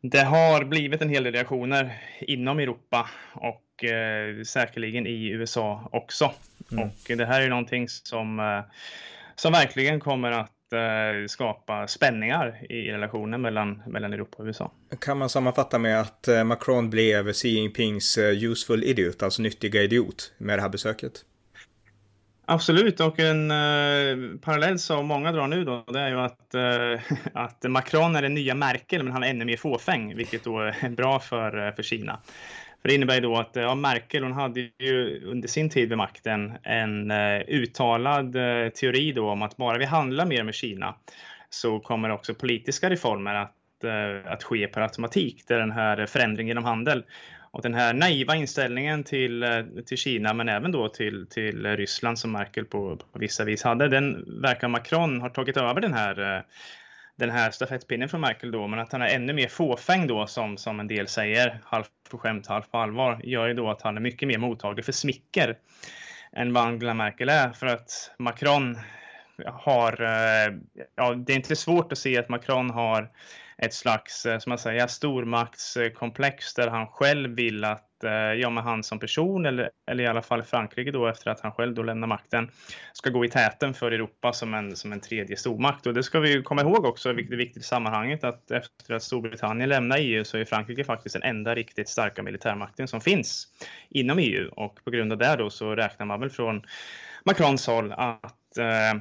det 0.00 0.22
har 0.22 0.64
blivit 0.64 1.02
en 1.02 1.08
hel 1.08 1.24
del 1.24 1.32
reaktioner 1.32 2.02
inom 2.20 2.58
Europa 2.58 3.10
och 3.34 3.84
eh, 3.84 4.42
säkerligen 4.42 5.06
i 5.06 5.28
USA 5.28 5.88
också. 5.92 6.32
Mm. 6.72 6.84
Och 6.84 7.16
det 7.16 7.26
här 7.26 7.40
är 7.40 7.48
någonting 7.48 7.88
som, 7.88 8.40
eh, 8.40 8.72
som 9.34 9.52
verkligen 9.52 10.00
kommer 10.00 10.30
att 10.30 10.72
eh, 10.72 11.26
skapa 11.28 11.86
spänningar 11.88 12.66
i 12.72 12.90
relationen 12.90 13.40
mellan, 13.40 13.82
mellan 13.86 14.12
Europa 14.12 14.36
och 14.38 14.46
USA. 14.46 14.72
Kan 14.98 15.18
man 15.18 15.28
sammanfatta 15.28 15.78
med 15.78 16.00
att 16.00 16.28
eh, 16.28 16.44
Macron 16.44 16.90
blev 16.90 17.32
Xi 17.32 17.48
Jinpings 17.48 18.18
useful 18.18 18.84
idiot, 18.84 19.22
alltså 19.22 19.42
nyttiga 19.42 19.82
idiot, 19.82 20.32
med 20.38 20.58
det 20.58 20.62
här 20.62 20.68
besöket? 20.68 21.24
Absolut, 22.52 23.00
och 23.00 23.18
en 23.18 23.50
eh, 23.50 24.38
parallell 24.40 24.78
som 24.78 25.06
många 25.06 25.32
drar 25.32 25.46
nu 25.46 25.64
då, 25.64 25.84
det 25.92 26.00
är 26.00 26.08
ju 26.08 26.20
att, 26.20 26.54
eh, 26.54 27.16
att 27.42 27.62
Macron 27.62 28.16
är 28.16 28.22
den 28.22 28.34
nya 28.34 28.54
Merkel, 28.54 29.02
men 29.02 29.12
han 29.12 29.22
är 29.22 29.30
ännu 29.30 29.44
mer 29.44 29.56
fåfäng, 29.56 30.16
vilket 30.16 30.44
då 30.44 30.58
är 30.58 30.88
bra 30.88 31.20
för, 31.20 31.72
för 31.72 31.82
Kina. 31.82 32.20
För 32.82 32.88
det 32.88 32.94
innebär 32.94 33.14
ju 33.14 33.20
då 33.20 33.36
att 33.36 33.56
eh, 33.56 33.62
ja, 33.62 33.74
Merkel, 33.74 34.22
hon 34.22 34.32
hade 34.32 34.60
ju 34.60 35.24
under 35.24 35.48
sin 35.48 35.70
tid 35.70 35.88
vid 35.88 35.98
makten 35.98 36.52
en 36.62 37.10
eh, 37.10 37.40
uttalad 37.48 38.36
eh, 38.36 38.68
teori 38.68 39.12
då 39.12 39.30
om 39.30 39.42
att 39.42 39.56
bara 39.56 39.78
vi 39.78 39.84
handlar 39.84 40.26
mer 40.26 40.42
med 40.42 40.54
Kina 40.54 40.94
så 41.50 41.80
kommer 41.80 42.10
också 42.10 42.34
politiska 42.34 42.90
reformer 42.90 43.34
att, 43.34 43.84
eh, 43.84 44.32
att 44.32 44.42
ske 44.42 44.66
per 44.66 44.80
automatik, 44.80 45.44
det 45.46 45.54
är 45.54 45.58
den 45.58 45.70
här 45.70 46.06
förändringen 46.06 46.48
genom 46.48 46.64
handel. 46.64 47.04
Och 47.52 47.62
den 47.62 47.74
här 47.74 47.94
naiva 47.94 48.36
inställningen 48.36 49.04
till, 49.04 49.42
eh, 49.42 49.62
till 49.86 49.98
Kina, 49.98 50.34
men 50.34 50.48
även 50.48 50.72
då 50.72 50.88
till, 50.88 51.26
till 51.30 51.66
Ryssland 51.66 52.18
som 52.18 52.32
Merkel 52.32 52.64
på, 52.64 52.96
på 53.12 53.18
vissa 53.18 53.44
vis 53.44 53.62
hade, 53.62 53.88
den 53.88 54.24
verkar 54.42 54.68
Macron 54.68 55.20
ha 55.20 55.28
tagit 55.28 55.56
över 55.56 55.80
den 55.80 55.92
här, 55.92 56.36
eh, 56.36 56.42
den 57.20 57.30
här 57.30 57.50
stafettpinnen 57.50 58.08
från 58.08 58.20
Merkel 58.20 58.50
då, 58.50 58.66
men 58.66 58.78
att 58.78 58.92
han 58.92 59.02
är 59.02 59.14
ännu 59.14 59.32
mer 59.32 59.48
fåfäng 59.48 60.06
då, 60.06 60.26
som, 60.26 60.56
som 60.56 60.80
en 60.80 60.88
del 60.88 61.08
säger, 61.08 61.60
halvt 61.64 61.90
på 62.10 62.18
skämt, 62.18 62.46
halvt 62.46 62.70
på 62.70 62.78
allvar, 62.78 63.20
gör 63.24 63.48
ju 63.48 63.54
då 63.54 63.70
att 63.70 63.82
han 63.82 63.96
är 63.96 64.00
mycket 64.00 64.28
mer 64.28 64.38
mottaglig 64.38 64.84
för 64.84 64.92
smicker 64.92 65.58
än 66.32 66.52
vad 66.52 66.64
Angela 66.64 66.94
Merkel 66.94 67.28
är, 67.28 67.50
för 67.52 67.66
att 67.66 68.10
Macron 68.18 68.78
har, 69.46 70.02
eh, 70.02 70.54
ja, 70.96 71.14
det 71.14 71.32
är 71.32 71.36
inte 71.36 71.56
svårt 71.56 71.92
att 71.92 71.98
se 71.98 72.18
att 72.18 72.28
Macron 72.28 72.70
har 72.70 73.10
ett 73.58 73.74
slags, 73.74 74.26
eh, 74.26 74.38
som 74.38 74.50
man 74.50 74.58
säger, 74.58 74.86
stormaktskomplex 74.86 76.54
där 76.54 76.68
han 76.68 76.86
själv 76.86 77.36
vill 77.36 77.64
att, 77.64 77.89
Eh, 78.04 78.12
ja 78.12 78.50
men 78.50 78.64
han 78.64 78.82
som 78.82 78.98
person 78.98 79.46
eller, 79.46 79.70
eller 79.86 80.04
i 80.04 80.06
alla 80.06 80.22
fall 80.22 80.42
Frankrike 80.42 80.90
då 80.90 81.06
efter 81.06 81.30
att 81.30 81.40
han 81.40 81.52
själv 81.52 81.74
då 81.74 81.82
lämnar 81.82 82.08
makten 82.08 82.50
ska 82.92 83.10
gå 83.10 83.24
i 83.24 83.28
täten 83.28 83.74
för 83.74 83.92
Europa 83.92 84.32
som 84.32 84.54
en, 84.54 84.76
som 84.76 84.92
en 84.92 85.00
tredje 85.00 85.36
stormakt. 85.36 85.86
Och 85.86 85.94
det 85.94 86.02
ska 86.02 86.20
vi 86.20 86.42
komma 86.42 86.62
ihåg 86.62 86.84
också, 86.84 87.12
vilket 87.12 87.32
är 87.32 87.36
viktigt 87.36 87.62
i 87.62 87.66
sammanhanget, 87.66 88.24
att 88.24 88.50
efter 88.50 88.94
att 88.94 89.02
Storbritannien 89.02 89.68
lämnar 89.68 89.98
EU 89.98 90.24
så 90.24 90.38
är 90.38 90.44
Frankrike 90.44 90.84
faktiskt 90.84 91.12
den 91.12 91.22
enda 91.22 91.54
riktigt 91.54 91.88
starka 91.88 92.22
militärmakten 92.22 92.88
som 92.88 93.00
finns 93.00 93.46
inom 93.90 94.18
EU 94.18 94.48
och 94.50 94.84
på 94.84 94.90
grund 94.90 95.12
av 95.12 95.18
det 95.18 95.36
då 95.36 95.50
så 95.50 95.74
räknar 95.74 96.06
man 96.06 96.20
väl 96.20 96.30
från 96.30 96.62
Macrons 97.24 97.66
håll 97.66 97.92
att 97.92 98.58
eh, 98.58 99.00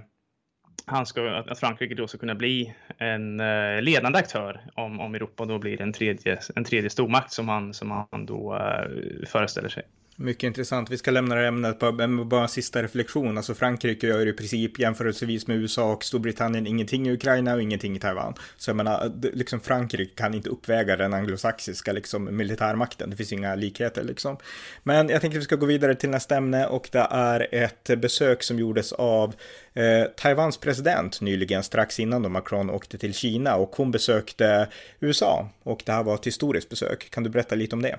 han 0.90 1.06
ska, 1.06 1.36
att 1.36 1.60
Frankrike 1.60 1.96
då 1.96 2.08
ska 2.08 2.18
kunna 2.18 2.36
bli 2.36 2.74
en 2.98 3.40
eh, 3.40 3.82
ledande 3.82 4.20
aktör 4.20 4.62
om, 4.74 5.00
om 5.00 5.16
Europa 5.16 5.46
då 5.46 5.60
blir 5.60 5.82
en 5.82 5.94
tredje, 5.94 6.40
en 6.56 6.64
tredje 6.64 6.90
stormakt 6.90 7.32
som 7.32 7.50
han, 7.50 7.74
som 7.74 7.92
han 7.92 8.26
då 8.26 8.56
eh, 8.56 9.28
föreställer 9.28 9.70
sig. 9.70 9.84
Mycket 10.22 10.44
intressant. 10.44 10.90
Vi 10.90 10.98
ska 10.98 11.12
lämna 11.12 11.36
det 11.36 11.48
ämnet 11.48 11.80
på 11.80 11.92
bara 12.26 12.42
en 12.42 12.50
sista 12.50 12.84
reflektion. 12.84 13.38
Alltså 13.38 13.54
Frankrike 13.54 14.08
gör 14.08 14.28
i 14.28 14.34
princip 14.34 14.80
jämförelsevis 14.80 15.48
med 15.48 15.58
USA 15.58 15.92
och 15.92 16.04
Storbritannien 16.04 16.68
ingenting 16.68 17.08
i 17.08 17.12
Ukraina 17.12 17.54
och 17.54 17.62
ingenting 17.62 17.96
i 17.96 18.00
Taiwan. 18.00 18.34
Så 18.58 18.70
jag 18.70 18.76
menar, 18.76 19.12
liksom 19.34 19.60
Frankrike 19.60 20.12
kan 20.16 20.34
inte 20.34 20.50
uppväga 20.50 20.98
den 20.98 21.14
anglosaxiska 21.14 21.92
liksom, 21.92 22.38
militärmakten. 22.38 23.10
Det 23.10 23.16
finns 23.16 23.34
inga 23.34 23.56
likheter 23.56 24.04
liksom. 24.04 24.38
Men 24.84 25.10
jag 25.10 25.22
tänkte 25.22 25.38
att 25.38 25.42
vi 25.42 25.46
ska 25.46 25.56
gå 25.56 25.66
vidare 25.66 25.96
till 25.96 26.10
nästa 26.10 26.38
ämne 26.38 26.68
och 26.68 26.90
det 26.92 27.08
är 27.12 27.48
ett 27.52 28.00
besök 28.00 28.44
som 28.44 28.60
gjordes 28.60 28.94
av 28.94 29.36
eh, 29.74 30.04
Taiwans 30.18 30.58
president 30.58 31.22
nyligen 31.22 31.64
strax 31.64 32.00
innan 32.00 32.22
då 32.22 32.30
Macron 32.30 32.70
åkte 32.70 32.98
till 32.98 33.14
Kina 33.14 33.56
och 33.56 33.76
hon 33.76 33.92
besökte 33.92 34.68
USA 35.00 35.50
och 35.64 35.84
det 35.86 35.92
här 35.92 36.04
var 36.04 36.16
ett 36.16 36.28
historiskt 36.28 36.70
besök. 36.70 37.10
Kan 37.10 37.24
du 37.24 37.30
berätta 37.30 37.56
lite 37.56 37.76
om 37.76 37.82
det? 37.82 37.98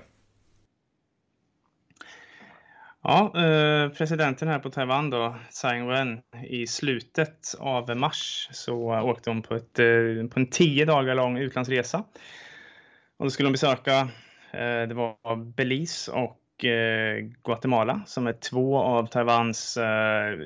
Ja, 3.03 3.31
eh, 3.35 3.89
presidenten 3.89 4.47
här 4.47 4.59
på 4.59 4.69
Taiwan 4.69 5.09
då, 5.09 5.35
Tsai 5.51 5.77
Ing-wen, 5.77 6.21
i 6.43 6.67
slutet 6.67 7.55
av 7.59 7.97
mars 7.97 8.49
så 8.51 9.01
åkte 9.01 9.29
hon 9.29 9.41
på, 9.41 9.55
ett, 9.55 9.79
eh, 9.79 10.27
på 10.33 10.39
en 10.39 10.47
tio 10.47 10.85
dagar 10.85 11.15
lång 11.15 11.37
utlandsresa. 11.37 12.03
Och 13.17 13.25
då 13.25 13.29
skulle 13.29 13.47
hon 13.47 13.53
besöka, 13.53 13.99
eh, 14.51 14.87
det 14.87 14.93
var 14.93 15.35
Belize 15.35 16.11
och 16.11 16.37
Guatemala 17.43 18.01
som 18.05 18.27
är 18.27 18.33
två 18.33 18.77
av 18.77 19.07
Taiwans 19.07 19.77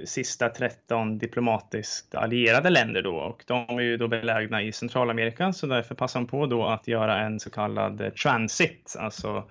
sista 0.06 0.50
13 0.50 1.18
diplomatiskt 1.18 2.16
allierade 2.16 2.70
länder 2.70 3.02
då 3.02 3.16
och 3.16 3.44
de 3.48 3.80
är 3.80 3.84
ju 3.84 3.98
då 3.98 4.08
belägna 4.08 4.62
i 4.62 4.72
Centralamerika 4.72 5.54
så 5.54 5.68
därför 5.68 5.96
passar 5.96 6.20
hon 6.20 6.28
på 6.28 6.46
då 6.46 6.66
att 6.66 6.88
göra 6.88 7.20
en 7.20 7.40
så 7.40 7.50
kallad 7.50 8.16
transit, 8.24 8.96
alltså 9.00 9.44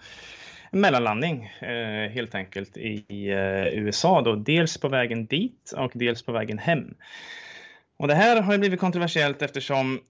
mellanlandning 0.75 1.45
eh, 1.45 2.11
helt 2.11 2.35
enkelt 2.35 2.77
i 2.77 3.05
eh, 3.31 3.67
USA 3.67 4.21
då, 4.21 4.35
dels 4.35 4.79
på 4.79 4.89
vägen 4.89 5.27
dit 5.27 5.73
och 5.77 5.91
dels 5.95 6.23
på 6.23 6.33
vägen 6.33 6.59
hem. 6.59 6.95
Och 7.97 8.09
det 8.09 8.15
här 8.15 8.43
har 8.43 8.53
ju 8.53 8.59
blivit 8.59 8.81
kontroversiellt 8.81 9.43
eftersom 9.43 10.01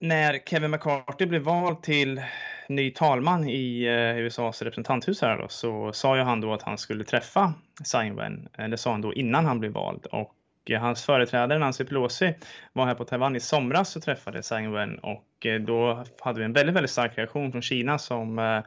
när 0.00 0.38
Kevin 0.46 0.70
McCarthy 0.70 1.26
blev 1.26 1.42
vald 1.42 1.82
till 1.82 2.22
ny 2.68 2.90
talman 2.90 3.48
i 3.48 3.84
eh, 3.84 4.18
USAs 4.18 4.62
representanthus 4.62 5.22
här 5.22 5.38
då, 5.38 5.48
så 5.48 5.92
sa 5.92 6.16
ju 6.16 6.22
han 6.22 6.40
då 6.40 6.52
att 6.52 6.62
han 6.62 6.78
skulle 6.78 7.04
träffa 7.04 7.54
Tsai 7.84 8.06
Ing-wen, 8.06 8.48
eller 8.58 8.76
eh, 8.76 8.76
sa 8.76 8.90
han 8.90 9.00
då 9.00 9.14
innan 9.14 9.44
han 9.46 9.60
blev 9.60 9.72
vald. 9.72 10.06
Och 10.06 10.34
hans 10.78 11.04
företrädare 11.04 11.58
Nancy 11.58 11.84
Pelosi 11.84 12.34
var 12.72 12.86
här 12.86 12.94
på 12.94 13.04
Taiwan 13.04 13.36
i 13.36 13.40
somras 13.40 13.96
och 13.96 14.02
träffade 14.02 14.42
Tsai 14.42 14.62
Ing-wen 14.62 14.98
och 14.98 15.46
eh, 15.46 15.60
då 15.60 16.04
hade 16.20 16.38
vi 16.38 16.44
en 16.44 16.52
väldigt, 16.52 16.74
väldigt 16.74 16.90
stark 16.90 17.18
reaktion 17.18 17.52
från 17.52 17.62
Kina 17.62 17.98
som 17.98 18.38
eh, 18.38 18.60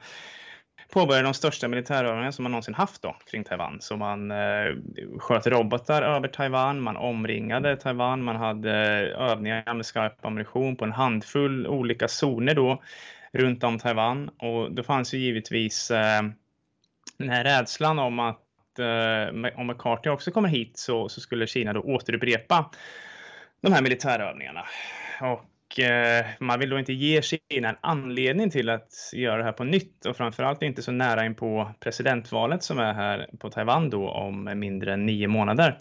påbörjade 0.94 1.28
de 1.28 1.34
största 1.34 1.68
militärövningarna 1.68 2.32
som 2.32 2.44
man 2.44 2.52
någonsin 2.52 2.74
haft 2.74 3.02
då, 3.02 3.16
kring 3.32 3.44
Taiwan. 3.44 3.78
Så 3.82 3.98
man 3.98 4.32
eh, 4.32 4.76
sköt 5.20 5.48
robotar 5.48 6.02
över 6.02 6.28
Taiwan, 6.28 6.82
man 6.82 6.98
omringade 6.98 7.78
Taiwan, 7.78 8.24
man 8.24 8.36
hade 8.36 8.72
övningar 9.18 9.74
med 9.74 9.86
skarp 9.86 10.26
ammunition 10.26 10.76
på 10.76 10.86
en 10.86 10.92
handfull 10.92 11.68
olika 11.68 12.08
zoner 12.08 12.56
då 12.56 12.84
runt 13.32 13.64
om 13.64 13.80
Taiwan. 13.80 14.30
Och 14.30 14.72
då 14.72 14.84
fanns 14.84 15.14
ju 15.14 15.18
givetvis 15.18 15.92
eh, 15.92 16.22
den 17.18 17.30
här 17.30 17.44
rädslan 17.44 18.00
om 18.00 18.20
att 18.20 18.80
eh, 18.80 19.60
om 19.60 19.68
McCarthy 19.68 20.10
också 20.10 20.32
kommer 20.32 20.50
hit 20.50 20.78
så, 20.78 21.10
så 21.10 21.22
skulle 21.22 21.48
Kina 21.48 21.74
då 21.74 21.82
återupprepa 21.82 22.72
de 23.62 23.74
här 23.74 23.82
militärövningarna. 23.82 24.66
Och 25.22 25.46
Eh, 25.80 26.26
man 26.40 26.60
vill 26.60 26.70
då 26.70 26.80
inte 26.80 26.94
ge 26.94 27.22
Kina 27.22 27.70
en 27.70 27.78
anledning 27.82 28.50
till 28.50 28.70
att 28.70 28.92
göra 29.14 29.38
det 29.38 29.44
här 29.44 29.52
på 29.52 29.64
nytt 29.64 30.06
och 30.06 30.18
framförallt 30.18 30.62
inte 30.62 30.82
så 30.82 30.92
nära 30.92 31.26
in 31.26 31.36
på 31.36 31.72
presidentvalet 31.80 32.64
som 32.64 32.80
är 32.80 32.94
här 32.94 33.30
på 33.40 33.50
Taiwan 33.50 33.90
då 33.90 34.10
om 34.10 34.60
mindre 34.60 34.94
än 34.94 35.06
nio 35.06 35.28
månader. 35.28 35.78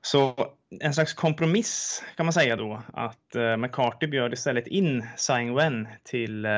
Så 0.00 0.34
en 0.80 0.94
slags 0.94 1.14
kompromiss 1.14 2.04
kan 2.16 2.26
man 2.26 2.32
säga 2.32 2.56
då 2.56 2.82
att 2.92 3.34
eh, 3.34 3.56
McCarthy 3.56 4.06
bjöd 4.06 4.32
istället 4.32 4.66
in 4.66 5.06
Tsai 5.16 5.42
Ing-wen 5.42 5.86
till 6.04 6.44
eh, 6.44 6.52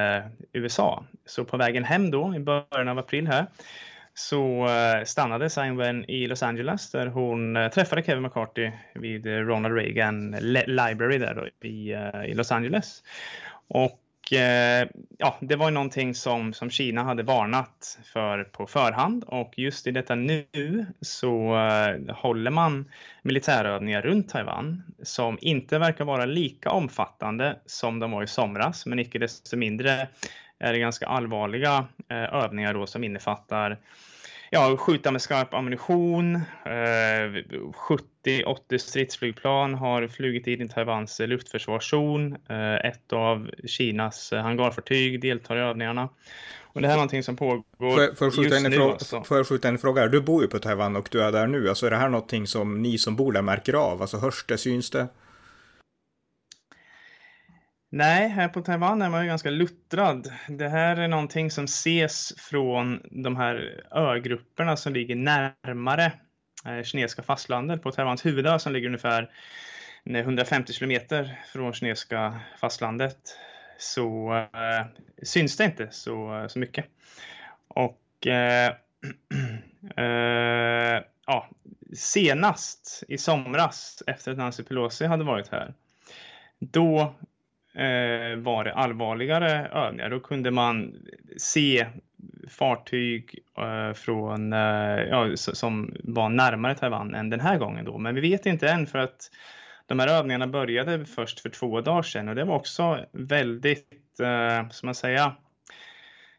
USA. 0.53 1.05
Så 1.27 1.45
på 1.45 1.57
vägen 1.57 1.85
hem 1.85 2.11
då 2.11 2.35
i 2.37 2.41
början 2.41 2.89
av 2.89 2.99
april 2.99 3.27
här 3.27 3.47
så 4.21 4.67
eh, 4.69 5.05
stannade 5.05 5.51
Simon 5.51 6.11
i 6.11 6.27
Los 6.27 6.43
Angeles 6.43 6.91
där 6.91 7.07
hon 7.07 7.57
eh, 7.57 7.69
träffade 7.69 8.03
Kevin 8.03 8.23
McCarthy 8.23 8.71
vid 8.95 9.27
eh, 9.27 9.33
Ronald 9.33 9.75
Reagan 9.75 10.31
Library 10.67 11.19
där 11.19 11.35
då, 11.35 11.69
i, 11.69 11.91
i 12.31 12.35
Los 12.35 12.53
Angeles. 12.53 13.03
Och 13.69 14.01
ja, 15.19 15.39
det 15.41 15.57
var 15.57 15.71
någonting 15.71 16.15
som, 16.15 16.53
som 16.53 16.71
Kina 16.71 17.03
hade 17.03 17.23
varnat 17.23 17.99
för 18.13 18.45
på 18.45 18.67
förhand 18.67 19.25
och 19.25 19.55
just 19.57 19.87
i 19.87 19.91
detta 19.91 20.15
nu 20.15 20.47
så 21.01 21.57
håller 22.09 22.51
man 22.51 22.91
militärövningar 23.23 24.03
runt 24.03 24.29
Taiwan 24.29 24.83
som 25.03 25.39
inte 25.41 25.79
verkar 25.79 26.05
vara 26.05 26.25
lika 26.25 26.71
omfattande 26.71 27.57
som 27.67 27.99
de 27.99 28.11
var 28.11 28.23
i 28.23 28.27
somras, 28.27 28.87
men 28.87 28.99
icke 28.99 29.19
desto 29.19 29.57
mindre 29.57 30.09
är 30.59 30.73
det 30.73 30.79
ganska 30.79 31.07
allvarliga 31.07 31.87
övningar 32.33 32.75
då 32.75 32.87
som 32.87 33.05
innefattar 33.05 33.79
ja, 34.51 34.77
skjuta 34.77 35.11
med 35.11 35.23
skarp 35.23 35.55
ammunition. 35.55 36.35
Eh, 36.35 36.41
70-80 38.25 38.79
stridsflygplan 38.79 39.75
har 39.75 40.09
flugit 40.09 40.47
in 40.47 40.63
i 40.63 40.69
Taiwans 40.69 41.21
luftförsvarszon. 41.21 42.37
Eh, 42.49 42.75
ett 42.75 43.13
av 43.13 43.51
Kinas 43.67 44.33
hangarfartyg 44.33 45.21
deltar 45.21 45.57
i 45.57 45.61
övningarna. 45.61 46.09
Och 46.73 46.81
det 46.81 46.87
här 46.87 46.95
är 46.95 46.99
någonting 46.99 47.23
som 47.23 47.37
pågår 47.37 47.63
får, 47.79 48.31
får 48.31 48.45
just 48.45 48.69
nu. 48.69 48.83
Alltså. 48.83 49.23
Får 49.23 49.37
jag 49.37 49.47
skjuta 49.47 49.69
en 49.69 49.79
fråga? 49.79 50.09
Du 50.09 50.21
bor 50.21 50.43
ju 50.43 50.49
på 50.49 50.59
Taiwan 50.59 50.97
och 50.97 51.09
du 51.11 51.23
är 51.23 51.33
där 51.33 51.47
nu. 51.47 51.69
Alltså 51.69 51.87
är 51.87 51.91
det 51.91 51.97
här 51.97 52.09
någonting 52.09 52.47
som 52.47 52.83
ni 52.83 52.99
som 52.99 53.17
bor 53.17 53.33
där 53.33 53.43
märker 53.43 53.75
av? 53.75 54.01
Alltså 54.01 54.17
hörs 54.17 54.45
det, 54.49 54.59
syns 54.59 54.91
det? 54.91 55.07
Nej, 57.93 58.29
här 58.29 58.49
på 58.49 58.63
Taiwan 58.63 59.03
är 59.03 59.09
man 59.09 59.23
ju 59.23 59.29
ganska 59.29 59.51
luttrad. 59.51 60.33
Det 60.49 60.69
här 60.69 60.97
är 60.97 61.09
någonting 61.09 61.51
som 61.51 61.65
ses 61.65 62.33
från 62.37 63.01
de 63.11 63.37
här 63.37 63.85
ögrupperna 63.91 64.77
som 64.77 64.93
ligger 64.93 65.17
närmare 65.17 66.13
eh, 66.67 66.83
kinesiska 66.83 67.23
fastlandet. 67.23 67.83
På 67.83 67.93
Taiwans 67.93 68.27
huvudö 68.27 68.59
som 68.59 68.73
ligger 68.73 68.87
ungefär 68.87 69.31
150 70.05 70.73
kilometer 70.73 71.41
från 71.53 71.73
kinesiska 71.73 72.41
fastlandet 72.61 73.19
så 73.79 74.35
eh, 74.35 74.87
syns 75.23 75.57
det 75.57 75.65
inte 75.65 75.89
så, 75.91 76.47
så 76.49 76.59
mycket. 76.59 76.85
Och 77.69 78.27
eh, 78.27 78.75
eh, 79.97 81.03
ja, 81.27 81.49
senast 81.97 83.03
i 83.09 83.19
somras 83.19 84.03
efter 84.07 84.33
att 84.33 84.39
Nancy 84.39 84.63
Pelosi 84.63 85.07
hade 85.07 85.25
varit 85.25 85.49
här 85.49 85.75
då 86.59 87.15
Eh, 87.75 88.37
var 88.37 88.65
det 88.65 88.75
allvarligare 88.75 89.69
övningar. 89.69 90.11
Då 90.11 90.21
kunde 90.21 90.51
man 90.51 90.95
se 91.37 91.87
fartyg 92.49 93.39
eh, 93.59 93.93
från, 93.93 94.53
eh, 94.53 95.01
ja, 95.11 95.37
som 95.37 95.95
var 96.05 96.29
närmare 96.29 96.75
Taiwan 96.75 97.15
än 97.15 97.31
den 97.31 97.41
här 97.41 97.59
gången 97.59 97.85
då. 97.85 97.99
Men 97.99 98.15
vi 98.15 98.21
vet 98.21 98.47
inte 98.47 98.69
än 98.69 98.87
för 98.87 98.99
att 98.99 99.31
de 99.87 99.99
här 99.99 100.09
övningarna 100.09 100.47
började 100.47 101.07
först 101.07 101.41
för 101.41 101.49
två 101.49 101.81
dagar 101.81 102.03
sedan 102.03 102.29
och 102.29 102.35
det 102.35 102.45
var 102.45 102.57
också 102.57 103.07
väldigt, 103.13 104.21
eh, 104.21 104.69
som 104.71 104.87
man 104.87 104.95
säga, 104.95 105.37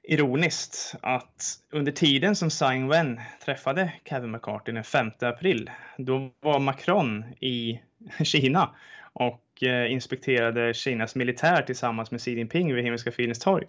ironiskt 0.04 0.96
att 1.02 1.60
under 1.72 1.92
tiden 1.92 2.36
som 2.36 2.50
Tsai 2.50 2.76
Ing-wen 2.76 3.22
träffade 3.46 3.94
Kevin 4.10 4.32
McCarthy 4.32 4.72
den 4.72 4.84
5 4.84 5.12
april, 5.22 5.70
då 5.98 6.32
var 6.40 6.60
Macron 6.60 7.24
i 7.40 7.82
Kina 8.24 8.70
och 9.14 9.64
eh, 9.64 9.92
inspekterade 9.92 10.74
Kinas 10.74 11.16
militär 11.16 11.62
tillsammans 11.62 12.12
med 12.12 12.22
Xi 12.22 12.36
Jinping 12.38 12.74
vid 12.74 12.84
Himmelska 12.84 13.12
fridens 13.12 13.40
torg. 13.40 13.68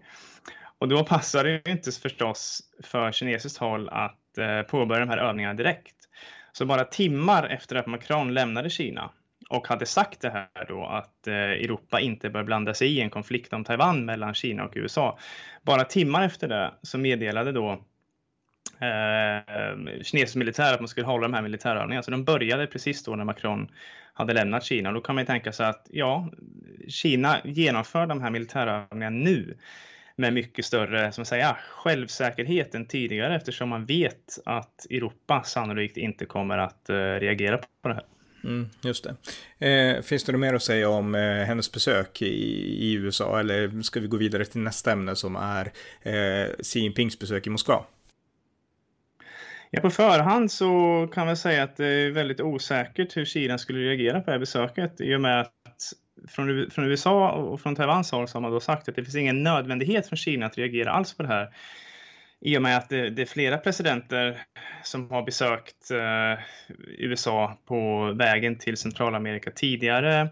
Och 0.78 0.88
då 0.88 1.04
passade 1.04 1.60
det 1.64 1.70
inte 1.70 1.92
förstås 1.92 2.60
för 2.82 3.12
kinesiskt 3.12 3.58
håll 3.58 3.88
att 3.88 4.38
eh, 4.38 4.62
påbörja 4.62 5.00
de 5.00 5.08
här 5.08 5.18
övningarna 5.18 5.54
direkt. 5.54 5.96
Så 6.52 6.66
bara 6.66 6.84
timmar 6.84 7.48
efter 7.48 7.76
att 7.76 7.86
Macron 7.86 8.34
lämnade 8.34 8.70
Kina 8.70 9.10
och 9.48 9.68
hade 9.68 9.86
sagt 9.86 10.20
det 10.20 10.30
här 10.30 10.66
då 10.68 10.84
att 10.84 11.26
eh, 11.26 11.34
Europa 11.34 12.00
inte 12.00 12.30
bör 12.30 12.44
blanda 12.44 12.74
sig 12.74 12.88
i 12.88 13.00
en 13.00 13.10
konflikt 13.10 13.52
om 13.52 13.64
Taiwan 13.64 14.04
mellan 14.04 14.34
Kina 14.34 14.64
och 14.64 14.72
USA. 14.74 15.18
Bara 15.62 15.84
timmar 15.84 16.24
efter 16.24 16.48
det 16.48 16.74
så 16.82 16.98
meddelade 16.98 17.52
då 17.52 17.84
Eh, 18.80 19.36
eh, 19.36 20.02
kinesisk 20.02 20.36
militär 20.36 20.74
att 20.74 20.80
man 20.80 20.88
skulle 20.88 21.06
hålla 21.06 21.22
de 21.22 21.34
här 21.34 21.42
militärövningarna. 21.42 22.02
Så 22.02 22.10
de 22.10 22.24
började 22.24 22.66
precis 22.66 23.04
då 23.04 23.16
när 23.16 23.24
Macron 23.24 23.68
hade 24.12 24.34
lämnat 24.34 24.64
Kina. 24.64 24.88
och 24.88 24.94
Då 24.94 25.00
kan 25.00 25.14
man 25.14 25.22
ju 25.22 25.26
tänka 25.26 25.52
sig 25.52 25.66
att 25.66 25.86
ja, 25.90 26.30
Kina 26.88 27.36
genomför 27.44 28.06
de 28.06 28.22
här 28.22 28.30
militärövningarna 28.30 29.16
nu 29.16 29.56
med 30.16 30.32
mycket 30.32 30.64
större 30.64 31.12
som 31.12 31.24
säga, 31.24 31.56
självsäkerhet 31.70 32.74
än 32.74 32.86
tidigare 32.86 33.36
eftersom 33.36 33.68
man 33.68 33.86
vet 33.86 34.38
att 34.44 34.86
Europa 34.90 35.42
sannolikt 35.42 35.96
inte 35.96 36.24
kommer 36.24 36.58
att 36.58 36.90
eh, 36.90 36.94
reagera 36.94 37.58
på 37.82 37.88
det 37.88 37.94
här. 37.94 38.04
Mm, 38.44 38.68
just 38.80 39.06
det. 39.58 39.68
Eh, 39.68 40.02
finns 40.02 40.24
det 40.24 40.32
något 40.32 40.40
mer 40.40 40.54
att 40.54 40.62
säga 40.62 40.88
om 40.88 41.14
eh, 41.14 41.20
hennes 41.20 41.72
besök 41.72 42.22
i, 42.22 42.26
i, 42.86 42.92
USA 42.92 43.40
eller 43.40 43.82
ska 43.82 44.00
vi 44.00 44.06
gå 44.06 44.16
vidare 44.16 44.44
till 44.44 44.60
nästa 44.60 44.92
ämne 44.92 45.16
som 45.16 45.36
är 45.36 45.72
eh, 46.02 46.50
Xi 46.62 46.80
Jinpings 46.80 47.18
besök 47.18 47.46
i 47.46 47.50
Moskva? 47.50 47.84
Ja, 49.74 49.80
på 49.80 49.90
förhand 49.90 50.50
så 50.50 51.08
kan 51.14 51.26
man 51.26 51.36
säga 51.36 51.62
att 51.62 51.76
det 51.76 51.86
är 51.86 52.10
väldigt 52.10 52.40
osäkert 52.40 53.16
hur 53.16 53.24
Kina 53.24 53.58
skulle 53.58 53.78
reagera 53.78 54.20
på 54.20 54.26
det 54.26 54.32
här 54.32 54.38
besöket 54.38 55.00
i 55.00 55.14
och 55.14 55.20
med 55.20 55.40
att 55.40 55.52
från, 56.28 56.70
från 56.70 56.84
USA 56.84 57.30
och 57.30 57.60
från 57.60 57.76
Taiwans 57.76 58.12
håll 58.12 58.28
så 58.28 58.36
har 58.36 58.42
man 58.42 58.50
då 58.50 58.60
sagt 58.60 58.88
att 58.88 58.96
det 58.96 59.04
finns 59.04 59.16
ingen 59.16 59.42
nödvändighet 59.42 60.08
från 60.08 60.16
Kina 60.16 60.46
att 60.46 60.58
reagera 60.58 60.90
alls 60.90 61.16
på 61.16 61.22
det 61.22 61.28
här. 61.28 61.54
I 62.40 62.58
och 62.58 62.62
med 62.62 62.76
att 62.76 62.88
det, 62.88 63.10
det 63.10 63.22
är 63.22 63.26
flera 63.26 63.58
presidenter 63.58 64.42
som 64.82 65.10
har 65.10 65.22
besökt 65.22 65.90
eh, 65.90 66.44
USA 66.98 67.58
på 67.66 68.12
vägen 68.12 68.58
till 68.58 68.76
Centralamerika 68.76 69.50
tidigare. 69.50 70.28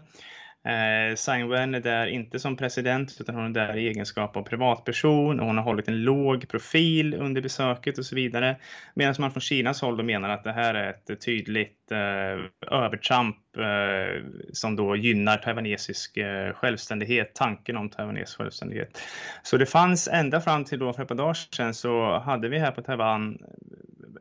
Eh, 0.63 1.15
Tsai 1.15 1.41
är 1.41 1.79
där 1.79 2.07
inte 2.07 2.39
som 2.39 2.57
president 2.57 3.17
utan 3.19 3.35
hon 3.35 3.45
är 3.45 3.49
där 3.49 3.77
i 3.77 3.87
egenskap 3.87 4.37
av 4.37 4.43
privatperson 4.43 5.39
och 5.39 5.45
hon 5.45 5.57
har 5.57 5.63
hållit 5.63 5.87
en 5.87 6.03
låg 6.03 6.49
profil 6.49 7.13
under 7.13 7.41
besöket 7.41 7.97
och 7.97 8.05
så 8.05 8.15
vidare. 8.15 8.55
Medan 8.93 9.15
man 9.19 9.31
från 9.31 9.41
Kinas 9.41 9.81
håll 9.81 9.97
då 9.97 10.03
menar 10.03 10.29
att 10.29 10.43
det 10.43 10.51
här 10.51 10.73
är 10.73 10.89
ett 10.89 11.21
tydligt 11.21 11.91
eh, 11.91 12.77
övertramp 12.77 13.37
eh, 13.57 14.23
som 14.53 14.75
då 14.75 14.95
gynnar 14.95 15.37
taiwanesisk 15.37 16.17
eh, 16.17 16.53
självständighet, 16.53 17.35
tanken 17.35 17.77
om 17.77 17.89
taiwanesisk 17.89 18.37
självständighet. 18.37 19.01
Så 19.43 19.57
det 19.57 19.65
fanns 19.65 20.07
ända 20.07 20.41
fram 20.41 20.65
till 20.65 20.79
då 20.79 20.93
för 20.93 21.01
ett 21.01 21.09
par 21.09 21.15
dagar 21.15 21.33
sedan 21.33 21.73
så 21.73 22.19
hade 22.19 22.49
vi 22.49 22.59
här 22.59 22.71
på 22.71 22.81
Taiwan, 22.81 23.37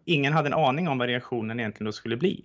ingen 0.04 0.32
hade 0.32 0.49
en 0.49 0.54
aning 0.54 0.88
om 0.88 0.99
vad 0.99 1.09
reaktionen 1.09 1.61
egentligen 1.61 1.87
då 1.87 1.92
skulle 1.92 2.16
bli. 2.16 2.44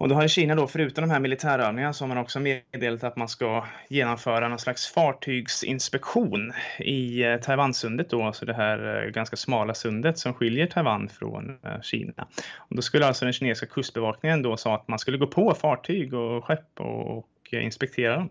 Och 0.00 0.08
då 0.08 0.14
har 0.14 0.28
Kina 0.28 0.54
då, 0.54 0.66
förutom 0.66 1.02
de 1.02 1.10
här 1.10 1.20
militärövningarna, 1.20 1.92
så 1.92 2.04
har 2.04 2.08
man 2.08 2.18
också 2.18 2.40
meddelat 2.40 3.04
att 3.04 3.16
man 3.16 3.28
ska 3.28 3.64
genomföra 3.88 4.48
någon 4.48 4.58
slags 4.58 4.86
fartygsinspektion 4.86 6.52
i 6.78 7.22
eh, 7.22 7.36
Taiwansundet 7.36 8.10
då, 8.10 8.22
alltså 8.22 8.46
det 8.46 8.54
här 8.54 9.04
eh, 9.04 9.10
ganska 9.10 9.36
smala 9.36 9.74
sundet 9.74 10.18
som 10.18 10.34
skiljer 10.34 10.66
Taiwan 10.66 11.08
från 11.08 11.58
eh, 11.64 11.80
Kina. 11.82 12.26
Och 12.56 12.76
då 12.76 12.82
skulle 12.82 13.06
alltså 13.06 13.24
den 13.24 13.32
kinesiska 13.32 13.66
kustbevakningen 13.66 14.42
då 14.42 14.56
sa 14.56 14.74
att 14.74 14.88
man 14.88 14.98
skulle 14.98 15.18
gå 15.18 15.26
på 15.26 15.54
fartyg 15.54 16.14
och 16.14 16.44
skepp 16.44 16.80
och, 16.80 17.26
inspektera 17.52 18.16
dem. 18.16 18.30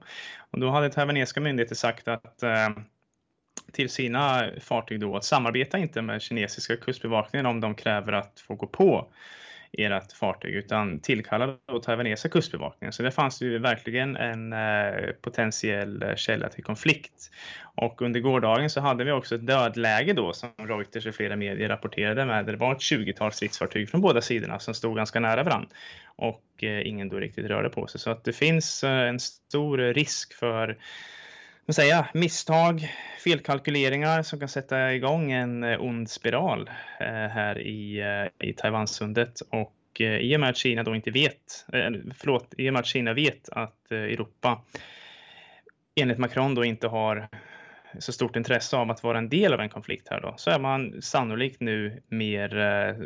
Och 0.51 0.59
då 0.59 0.69
hade 0.69 0.89
taiwanesiska 0.89 1.41
myndigheter 1.41 1.75
sagt 1.75 2.07
att 2.07 2.43
till 3.71 3.89
sina 3.89 4.49
fartyg 4.61 4.99
då 4.99 5.15
att 5.15 5.25
samarbeta 5.25 5.77
inte 5.77 6.01
med 6.01 6.21
kinesiska 6.21 6.75
kustbevakningen 6.75 7.45
om 7.45 7.61
de 7.61 7.75
kräver 7.75 8.13
att 8.13 8.39
få 8.39 8.55
gå 8.55 8.67
på 8.67 9.07
ert 9.71 10.13
fartyg 10.13 10.55
utan 10.55 10.99
tillkallade 10.99 11.55
då 11.65 11.79
taiwanesiska 11.79 12.29
kustbevakningen. 12.29 12.93
Så 12.93 13.03
det 13.03 13.11
fanns 13.11 13.41
ju 13.41 13.59
verkligen 13.59 14.15
en 14.15 14.53
eh, 14.53 15.11
potentiell 15.21 16.03
eh, 16.03 16.15
källa 16.15 16.49
till 16.49 16.63
konflikt. 16.63 17.31
Och 17.75 18.01
under 18.01 18.19
gårdagen 18.19 18.69
så 18.69 18.81
hade 18.81 19.03
vi 19.03 19.11
också 19.11 19.35
ett 19.35 19.47
dödläge 19.47 20.13
då 20.13 20.33
som 20.33 20.49
Reuters 20.57 21.05
och 21.05 21.15
flera 21.15 21.35
medier 21.35 21.69
rapporterade 21.69 22.25
med. 22.25 22.45
Det 22.45 22.55
var 22.55 22.71
ett 22.71 22.79
20-tal 22.79 23.31
stridsfartyg 23.31 23.89
från 23.89 24.01
båda 24.01 24.21
sidorna 24.21 24.59
som 24.59 24.73
stod 24.73 24.95
ganska 24.95 25.19
nära 25.19 25.43
varandra 25.43 25.69
och 26.15 26.63
eh, 26.63 26.87
ingen 26.87 27.09
då 27.09 27.17
riktigt 27.17 27.45
rörde 27.45 27.69
på 27.69 27.87
sig. 27.87 28.01
Så 28.01 28.09
att 28.09 28.23
det 28.23 28.33
finns 28.33 28.83
en 28.83 29.19
stor 29.19 29.77
risk 29.77 30.33
för 30.33 30.77
säga, 31.73 32.07
misstag, 32.13 32.93
felkalkyleringar 33.23 34.23
som 34.23 34.39
kan 34.39 34.49
sätta 34.49 34.93
igång 34.93 35.31
en 35.31 35.63
eh, 35.63 35.81
ond 35.81 36.09
spiral 36.09 36.69
eh, 36.99 37.07
här 37.07 37.59
i, 37.59 37.99
eh, 37.99 38.47
i 38.49 38.53
Taiwansundet. 38.53 39.41
Och 39.49 39.75
i 39.99 40.35
och 40.35 40.39
med 40.39 40.49
att 40.49 40.57
Kina 40.57 40.83
då 40.83 40.95
inte 40.95 41.11
vet, 41.11 41.65
förlåt, 42.15 42.53
i 42.57 42.69
och 42.69 42.73
med 42.73 42.79
att 42.79 42.85
Kina 42.85 43.13
vet 43.13 43.49
att 43.49 43.91
Europa 43.91 44.61
enligt 45.95 46.17
Macron 46.17 46.55
då 46.55 46.65
inte 46.65 46.87
har 46.87 47.27
så 47.99 48.11
stort 48.11 48.35
intresse 48.35 48.77
av 48.77 48.91
att 48.91 49.03
vara 49.03 49.17
en 49.17 49.29
del 49.29 49.53
av 49.53 49.59
en 49.59 49.69
konflikt 49.69 50.07
här 50.09 50.21
då, 50.21 50.33
så 50.37 50.49
är 50.49 50.59
man 50.59 51.01
sannolikt 51.01 51.59
nu 51.59 52.01
mer, 52.07 52.55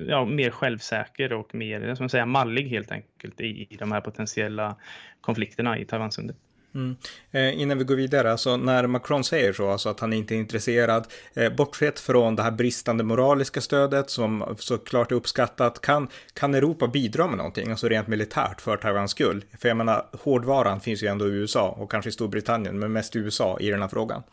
ja, 0.10 0.26
mer 0.26 0.50
självsäker 0.50 1.34
och 1.34 1.56
mer, 1.56 1.96
som 1.96 2.10
säga, 2.10 2.26
mallig 2.26 2.70
helt 2.70 2.92
enkelt 2.92 3.42
i, 3.42 3.68
i 3.70 3.78
de 3.80 3.92
här 3.92 4.02
potentiella 4.02 4.76
konflikterna 5.22 5.78
i 5.78 5.86
Taiwansundet. 5.86 6.38
Mm. 6.76 6.96
Eh, 7.32 7.62
innan 7.62 7.78
vi 7.78 7.84
går 7.84 7.96
vidare, 7.96 8.32
alltså 8.32 8.58
när 8.58 8.88
Macron 8.88 9.24
säger 9.24 9.54
så, 9.54 9.70
alltså 9.70 9.90
att 9.90 10.00
han 10.00 10.14
inte 10.14 10.36
är 10.36 10.38
intresserad, 10.38 11.08
eh, 11.34 11.54
bortsett 11.54 12.00
från 12.00 12.36
det 12.36 12.44
här 12.44 12.52
bristande 12.52 13.04
moraliska 13.04 13.62
stödet 13.62 14.10
som 14.10 14.56
såklart 14.60 15.12
är 15.12 15.16
uppskattat, 15.16 15.82
kan, 15.82 16.08
kan 16.34 16.56
Europa 16.56 16.88
bidra 16.88 17.28
med 17.28 17.38
någonting, 17.38 17.72
alltså 17.72 17.88
rent 17.88 18.08
militärt 18.08 18.62
för 18.62 18.78
Taiwans 18.78 19.12
skull? 19.12 19.44
För 19.60 19.68
jag 19.68 19.78
menar, 19.78 20.06
hårdvaran 20.24 20.80
finns 20.80 21.04
ju 21.04 21.08
ändå 21.08 21.28
i 21.28 21.32
USA 21.32 21.70
och 21.70 21.92
kanske 21.92 22.10
i 22.10 22.14
Storbritannien, 22.14 22.80
men 22.80 22.92
mest 22.92 23.16
i 23.16 23.20
USA 23.20 23.58
i 23.60 23.70
den 23.70 23.82
här 23.82 23.90
frågan. 23.90 24.24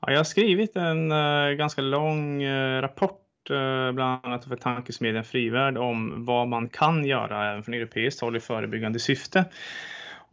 Ja, 0.00 0.12
jag 0.12 0.18
har 0.18 0.24
skrivit 0.24 0.76
en 0.76 1.12
uh, 1.12 1.52
ganska 1.52 1.82
lång 1.82 2.44
uh, 2.44 2.80
rapport 2.80 3.18
eh, 3.50 3.92
bland 3.92 4.26
annat 4.26 4.44
för 4.44 4.56
tankesmedjan 4.56 5.24
Frivärd 5.24 5.78
om 5.78 6.24
vad 6.24 6.48
man 6.48 6.68
kan 6.68 7.04
göra 7.04 7.50
även 7.50 7.62
från 7.62 7.74
europeiskt 7.74 8.20
håll 8.20 8.36
i 8.36 8.40
förebyggande 8.40 8.98
syfte. 8.98 9.44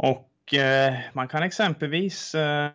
Och 0.02 0.54
eh, 0.54 0.94
man 1.14 1.28
kan 1.28 1.44
exempelvis, 1.44 2.36
eh, 2.36 2.70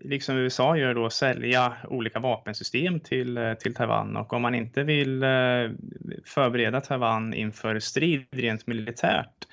liksom 0.00 0.36
USA 0.36 0.76
gör 0.76 0.94
då, 0.94 1.10
sälja 1.10 1.76
olika 1.84 2.18
vapensystem 2.18 3.00
till, 3.00 3.36
eh, 3.36 3.54
till 3.54 3.74
Taiwan. 3.74 4.16
Och 4.16 4.32
om 4.32 4.42
man 4.42 4.54
inte 4.54 4.82
vill 4.82 5.22
eh, 5.22 5.28
förbereda 6.24 6.80
Taiwan 6.80 7.34
inför 7.34 7.78
strid 7.78 8.26
rent 8.30 8.66
militärt, 8.66 9.46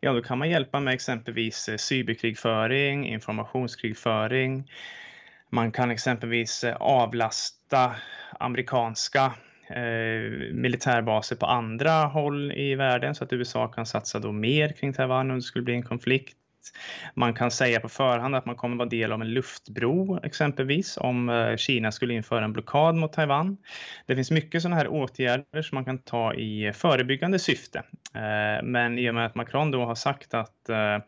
ja 0.00 0.12
då 0.12 0.22
kan 0.22 0.38
man 0.38 0.50
hjälpa 0.50 0.80
med 0.80 0.94
exempelvis 0.94 1.68
eh, 1.68 1.76
cyberkrigföring, 1.76 3.06
informationskrigföring. 3.06 4.70
Man 5.50 5.72
kan 5.72 5.90
exempelvis 5.90 6.64
eh, 6.64 6.76
avlasta 6.76 7.94
amerikanska 8.40 9.32
eh, 9.70 10.52
militärbaser 10.52 11.36
på 11.36 11.46
andra 11.46 11.92
håll 11.92 12.52
i 12.52 12.74
världen 12.74 13.14
så 13.14 13.24
att 13.24 13.32
USA 13.32 13.68
kan 13.68 13.86
satsa 13.86 14.18
då 14.18 14.32
mer 14.32 14.68
kring 14.68 14.92
Taiwan 14.92 15.30
om 15.30 15.36
det 15.36 15.42
skulle 15.42 15.64
bli 15.64 15.74
en 15.74 15.82
konflikt. 15.82 16.36
Man 17.14 17.34
kan 17.34 17.50
säga 17.50 17.80
på 17.80 17.88
förhand 17.88 18.34
att 18.34 18.46
man 18.46 18.56
kommer 18.56 18.76
vara 18.76 18.88
del 18.88 19.12
av 19.12 19.20
en 19.20 19.34
luftbro 19.34 20.20
exempelvis 20.22 20.96
om 20.96 21.28
eh, 21.28 21.56
Kina 21.56 21.92
skulle 21.92 22.14
införa 22.14 22.44
en 22.44 22.52
blockad 22.52 22.94
mot 22.94 23.12
Taiwan. 23.12 23.56
Det 24.06 24.16
finns 24.16 24.30
mycket 24.30 24.62
sådana 24.62 24.76
här 24.76 24.88
åtgärder 24.88 25.62
som 25.62 25.76
man 25.76 25.84
kan 25.84 25.98
ta 25.98 26.34
i 26.34 26.72
förebyggande 26.72 27.38
syfte. 27.38 27.78
Eh, 28.14 28.64
men 28.64 28.98
i 28.98 29.10
och 29.10 29.14
med 29.14 29.26
att 29.26 29.34
Macron 29.34 29.70
då 29.70 29.84
har 29.84 29.94
sagt 29.94 30.34
att 30.34 30.68
eh, 30.68 30.98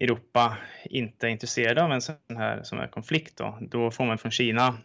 Europa 0.00 0.56
inte 0.84 1.26
är 1.26 1.30
intresserade 1.30 1.82
av 1.84 1.92
en 1.92 2.00
sån 2.00 2.16
här, 2.36 2.62
sån 2.62 2.78
här 2.78 2.86
konflikt 2.86 3.36
då, 3.36 3.58
då 3.60 3.90
får 3.90 4.04
man 4.04 4.18
från 4.18 4.32
Kina 4.32 4.78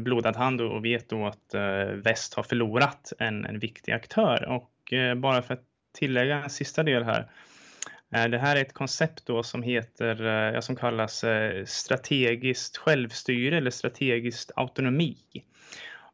blodad 0.00 0.36
hand 0.36 0.60
och 0.60 0.84
vet 0.84 1.08
då 1.08 1.26
att 1.26 1.54
väst 1.94 2.34
har 2.34 2.42
förlorat 2.42 3.12
en, 3.18 3.44
en 3.44 3.58
viktig 3.58 3.92
aktör. 3.92 4.48
Och 4.48 4.92
bara 5.16 5.42
för 5.42 5.54
att 5.54 5.62
tillägga 5.98 6.36
en 6.36 6.50
sista 6.50 6.82
del 6.82 7.04
här 7.04 7.20
Eh, 7.20 7.45
Eh, 8.14 8.24
det 8.24 8.38
här 8.38 8.56
är 8.56 8.60
ett 8.60 8.72
koncept 8.72 9.26
då 9.26 9.42
som 9.42 9.62
heter, 9.62 10.26
eh, 10.54 10.60
som 10.60 10.76
kallas 10.76 11.24
eh, 11.24 11.64
strategiskt 11.64 12.76
självstyre 12.76 13.56
eller 13.56 13.70
strategiskt 13.70 14.52
autonomi. 14.56 15.16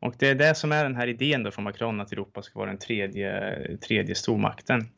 Och 0.00 0.14
det 0.18 0.28
är 0.28 0.34
det 0.34 0.54
som 0.54 0.72
är 0.72 0.84
den 0.84 0.96
här 0.96 1.06
idén 1.06 1.42
då 1.42 1.50
från 1.50 1.64
Macron 1.64 2.00
att 2.00 2.12
Europa 2.12 2.42
ska 2.42 2.58
vara 2.58 2.70
den 2.70 2.78
tredje, 2.78 3.76
tredje 3.76 4.14
stormakten. 4.14 4.88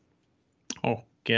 Och 0.81 1.31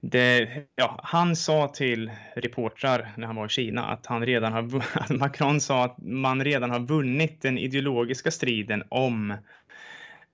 det, 0.00 0.48
ja, 0.76 1.00
han 1.02 1.36
sa 1.36 1.68
till 1.68 2.10
reportrar 2.34 3.12
när 3.16 3.26
han 3.26 3.36
var 3.36 3.46
i 3.46 3.48
Kina 3.48 3.86
att 3.86 4.06
han 4.06 4.26
redan 4.26 4.52
har, 4.52 5.12
Macron 5.18 5.60
sa 5.60 5.84
att 5.84 5.96
man 5.98 6.44
redan 6.44 6.70
har 6.70 6.80
vunnit 6.80 7.42
den 7.42 7.58
ideologiska 7.58 8.30
striden 8.30 8.82
om 8.88 9.36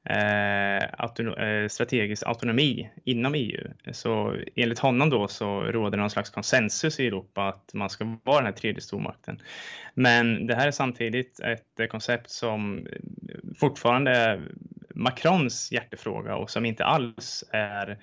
eh, 0.06 0.76
eh, 0.76 1.68
strategisk 1.68 2.22
autonomi 2.26 2.90
inom 3.04 3.34
EU. 3.34 3.68
Så 3.92 4.36
enligt 4.54 4.78
honom 4.78 5.10
då 5.10 5.28
så 5.28 5.60
råder 5.60 5.98
någon 5.98 6.10
slags 6.10 6.30
konsensus 6.30 7.00
i 7.00 7.06
Europa 7.06 7.48
att 7.48 7.74
man 7.74 7.90
ska 7.90 8.16
vara 8.24 8.36
den 8.36 8.46
här 8.46 8.52
tredje 8.52 8.80
stormakten. 8.80 9.40
Men 9.94 10.46
det 10.46 10.54
här 10.54 10.66
är 10.66 10.70
samtidigt 10.70 11.40
ett 11.40 11.90
koncept 11.90 12.30
som 12.30 12.86
fortfarande 13.60 14.10
är 14.10 14.40
Macrons 14.94 15.72
hjärtefråga 15.72 16.36
och 16.36 16.50
som 16.50 16.64
inte 16.64 16.84
alls 16.84 17.44
är 17.50 17.98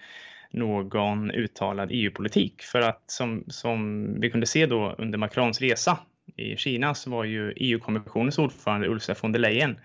någon 0.52 1.32
uttalad 1.32 1.90
EU-politik. 1.92 2.62
För 2.62 2.82
att 2.82 3.04
som, 3.08 3.44
som 3.48 4.08
vi 4.20 4.30
kunde 4.30 4.46
se 4.46 4.66
då 4.66 4.96
under 4.98 5.18
Macrons 5.18 5.62
resa 5.62 6.00
i 6.36 6.58
Kina 6.58 6.96
så 6.96 7.10
var 7.10 7.24
ju 7.24 7.54
EU-kommissionens 7.56 8.38
ordförande 8.38 8.88
Ursula 8.88 9.16
von 9.22 9.32
der 9.32 9.40
Leyen 9.40 9.78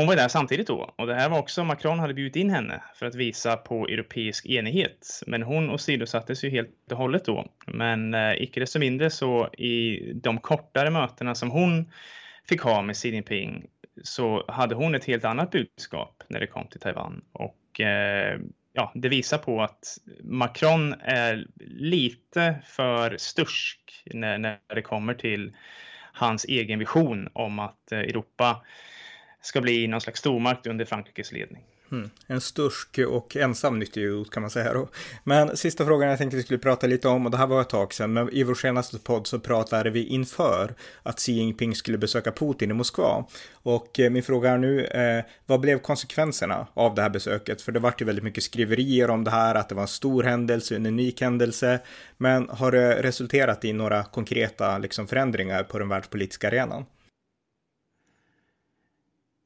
hon 0.00 0.06
var 0.06 0.16
där 0.16 0.28
samtidigt 0.28 0.66
då 0.66 0.94
och 0.96 1.06
det 1.06 1.14
här 1.14 1.28
var 1.28 1.38
också, 1.38 1.64
Macron 1.64 1.98
hade 1.98 2.14
bjudit 2.14 2.36
in 2.36 2.50
henne 2.50 2.82
för 2.94 3.06
att 3.06 3.14
visa 3.14 3.56
på 3.56 3.88
europeisk 3.88 4.46
enighet. 4.46 5.22
Men 5.26 5.42
hon 5.42 5.70
åsidosattes 5.70 6.44
ju 6.44 6.50
helt 6.50 6.70
och 6.90 6.98
hållet 6.98 7.24
då. 7.24 7.50
Men 7.66 8.14
eh, 8.14 8.42
icke 8.42 8.60
desto 8.60 8.78
mindre 8.78 9.10
så 9.10 9.48
i 9.52 10.00
de 10.14 10.38
kortare 10.38 10.90
mötena 10.90 11.34
som 11.34 11.50
hon 11.50 11.92
fick 12.48 12.60
ha 12.60 12.82
med 12.82 12.96
Xi 12.96 13.10
Jinping 13.10 13.66
så 14.02 14.44
hade 14.48 14.74
hon 14.74 14.94
ett 14.94 15.04
helt 15.04 15.24
annat 15.24 15.50
budskap 15.50 16.22
när 16.28 16.40
det 16.40 16.46
kom 16.46 16.66
till 16.66 16.80
Taiwan. 16.80 17.24
Och 17.32 17.80
eh, 17.80 18.40
ja, 18.72 18.92
det 18.94 19.08
visar 19.08 19.38
på 19.38 19.62
att 19.62 19.98
Macron 20.22 20.94
är 21.00 21.46
lite 21.66 22.54
för 22.66 23.16
stursk 23.16 24.02
när, 24.06 24.38
när 24.38 24.58
det 24.74 24.82
kommer 24.82 25.14
till 25.14 25.56
hans 26.12 26.44
egen 26.44 26.78
vision 26.78 27.28
om 27.32 27.58
att 27.58 27.92
eh, 27.92 27.98
Europa 27.98 28.62
ska 29.42 29.60
bli 29.60 29.86
någon 29.86 30.00
slags 30.00 30.20
stormakt 30.20 30.66
under 30.66 30.84
Frankrikes 30.84 31.32
ledning. 31.32 31.62
Mm. 31.92 32.10
En 32.26 32.40
stursk 32.40 32.98
och 33.08 33.36
ensam 33.36 33.78
nyttigjord 33.78 34.32
kan 34.32 34.40
man 34.40 34.50
säga 34.50 34.72
då. 34.72 34.88
Men 35.24 35.56
sista 35.56 35.84
frågan 35.84 36.08
jag 36.08 36.18
tänkte 36.18 36.36
vi 36.36 36.42
skulle 36.42 36.58
prata 36.58 36.86
lite 36.86 37.08
om, 37.08 37.24
och 37.24 37.30
det 37.30 37.36
här 37.36 37.46
var 37.46 37.60
ett 37.60 37.68
tag 37.68 37.94
sedan, 37.94 38.12
men 38.12 38.30
i 38.32 38.42
vår 38.42 38.54
senaste 38.54 38.98
podd 38.98 39.26
så 39.26 39.38
pratade 39.38 39.90
vi 39.90 40.04
inför 40.04 40.74
att 41.02 41.18
Xi 41.18 41.32
Jinping 41.32 41.74
skulle 41.74 41.98
besöka 41.98 42.32
Putin 42.32 42.70
i 42.70 42.74
Moskva. 42.74 43.24
Och 43.52 44.00
eh, 44.00 44.10
min 44.10 44.22
fråga 44.22 44.50
är 44.50 44.58
nu, 44.58 44.84
eh, 44.84 45.24
vad 45.46 45.60
blev 45.60 45.78
konsekvenserna 45.78 46.66
av 46.74 46.94
det 46.94 47.02
här 47.02 47.10
besöket? 47.10 47.62
För 47.62 47.72
det 47.72 47.80
vart 47.80 48.00
ju 48.00 48.04
väldigt 48.04 48.24
mycket 48.24 48.44
skriverier 48.44 49.10
om 49.10 49.24
det 49.24 49.30
här, 49.30 49.54
att 49.54 49.68
det 49.68 49.74
var 49.74 49.82
en 49.82 49.88
stor 49.88 50.22
händelse, 50.22 50.76
en 50.76 50.86
unik 50.86 51.20
händelse. 51.20 51.80
Men 52.16 52.48
har 52.48 52.72
det 52.72 53.02
resulterat 53.02 53.64
i 53.64 53.72
några 53.72 54.04
konkreta 54.04 54.78
liksom, 54.78 55.06
förändringar 55.06 55.62
på 55.62 55.78
den 55.78 55.88
världspolitiska 55.88 56.48
arenan? 56.48 56.84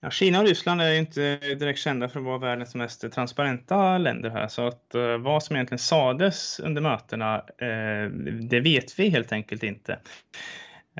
Ja, 0.04 0.10
Kina 0.10 0.40
och 0.40 0.46
Ryssland 0.46 0.82
är 0.82 0.90
ju 0.90 0.98
inte 0.98 1.36
direkt 1.36 1.78
kända 1.78 2.08
för 2.08 2.20
att 2.20 2.26
vara 2.26 2.38
världens 2.38 2.74
mest 2.74 3.12
transparenta 3.12 3.98
länder 3.98 4.30
här, 4.30 4.48
så 4.48 4.66
att 4.66 4.94
eh, 4.94 5.16
vad 5.18 5.42
som 5.42 5.56
egentligen 5.56 5.78
sades 5.78 6.60
under 6.60 6.82
mötena, 6.82 7.36
eh, 7.58 8.10
det 8.40 8.60
vet 8.60 8.98
vi 8.98 9.08
helt 9.08 9.32
enkelt 9.32 9.62
inte. 9.62 9.98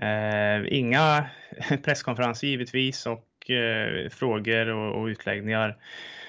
Eh, 0.01 0.79
inga 0.79 1.27
presskonferenser 1.85 2.47
givetvis 2.47 3.07
och 3.07 3.51
eh, 3.51 4.09
frågor 4.11 4.69
och, 4.69 5.01
och, 5.01 5.07
utläggningar 5.07 5.77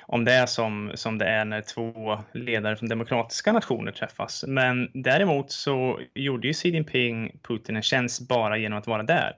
om 0.01 0.25
det 0.25 0.49
som, 0.49 0.91
som 0.95 1.17
det 1.17 1.25
är 1.25 1.45
när 1.45 1.61
två 1.61 2.19
ledare 2.33 2.75
från 2.75 2.89
demokratiska 2.89 3.51
nationer 3.51 3.91
träffas. 3.91 4.45
Men 4.47 4.91
däremot 4.93 5.51
så 5.51 5.99
gjorde 6.13 6.47
ju 6.47 6.53
Xi 6.53 6.69
Jinping 6.69 7.39
Putin 7.47 7.75
en 7.75 7.81
tjänst 7.81 8.27
bara 8.27 8.57
genom 8.57 8.79
att 8.79 8.87
vara 8.87 9.03
där. 9.03 9.33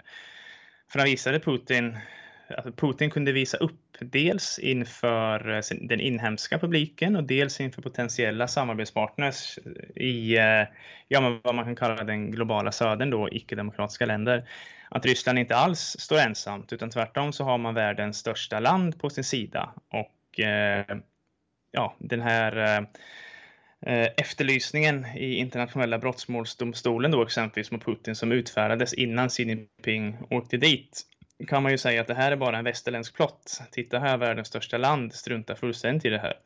För 0.91 1.00
han 1.00 1.06
visade 1.06 1.39
Putin 1.39 1.97
alltså 2.50 2.72
Putin 2.72 3.10
kunde 3.10 3.32
visa 3.32 3.58
upp 3.58 3.98
dels 4.00 4.60
inför 4.60 5.50
eh, 5.50 5.62
den 5.82 6.00
inhemska 6.00 6.60
publiken 6.60 7.16
och 7.16 7.24
dels 7.24 7.62
inför 7.62 7.82
potentiella 7.82 8.48
samarbetspartners 8.48 9.60
i 9.96 10.38
eh, 10.38 10.64
ja, 11.08 11.22
men 11.22 11.40
vad 11.44 11.56
man 11.56 11.66
kan 11.66 11.76
kalla 11.76 12.04
den 12.04 12.32
globala 12.32 12.72
södern 12.72 13.10
då, 13.10 13.30
icke-demokratiska 13.32 14.06
länder. 14.06 14.50
Att 14.90 15.06
Ryssland 15.06 15.40
inte 15.40 15.56
alls 15.56 15.96
står 16.00 16.20
ensamt 16.20 16.74
utan 16.74 16.90
tvärtom 16.90 17.34
så 17.34 17.44
har 17.44 17.58
man 17.58 17.74
världens 17.74 18.18
största 18.18 18.60
land 18.60 19.00
på 19.00 19.10
sin 19.10 19.24
sida 19.24 19.74
och 19.90 20.40
eh, 20.40 20.98
ja, 21.72 21.96
den 22.00 22.22
här 22.22 22.88
efterlysningen 24.18 25.06
i 25.06 25.36
internationella 25.36 26.00
brottmålsdomstolen 26.00 27.12
då 27.12 27.24
exempelvis 27.24 27.72
mot 27.72 27.86
Putin 27.86 28.16
som 28.16 28.32
utfärdades 28.32 28.94
innan 28.94 29.30
Xi 29.30 29.44
Jinping 29.44 30.18
åkte 30.30 30.58
dit 30.58 31.06
kan 31.47 31.63
man 31.63 31.71
ju 31.71 31.78
säga 31.78 32.02
att 32.02 32.08
det 32.08 32.13
här 32.13 32.32
är 32.32 32.36
bara 32.36 32.58
en 32.58 32.63
västerländsk 32.63 33.15
plott. 33.15 33.62
Titta 33.71 34.00
här, 34.00 34.17
världens 34.17 34.47
största 34.47 34.78
land 34.78 35.13
struntar 35.13 35.56
fullständigt 35.56 36.06
i 36.06 36.10
det 36.10 36.19
här. 36.19 36.39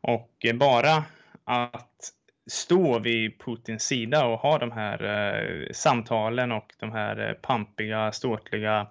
Och 0.00 0.30
eh, 0.44 0.54
bara 0.54 1.04
att 1.44 2.12
stå 2.50 2.98
vid 2.98 3.38
Putins 3.38 3.82
sida 3.82 4.26
och 4.26 4.38
ha 4.38 4.58
de 4.58 4.72
här 4.72 5.04
eh, 5.04 5.72
samtalen 5.72 6.52
och 6.52 6.72
de 6.78 6.92
här 6.92 7.28
eh, 7.28 7.32
pampiga, 7.32 8.12
ståtliga 8.12 8.86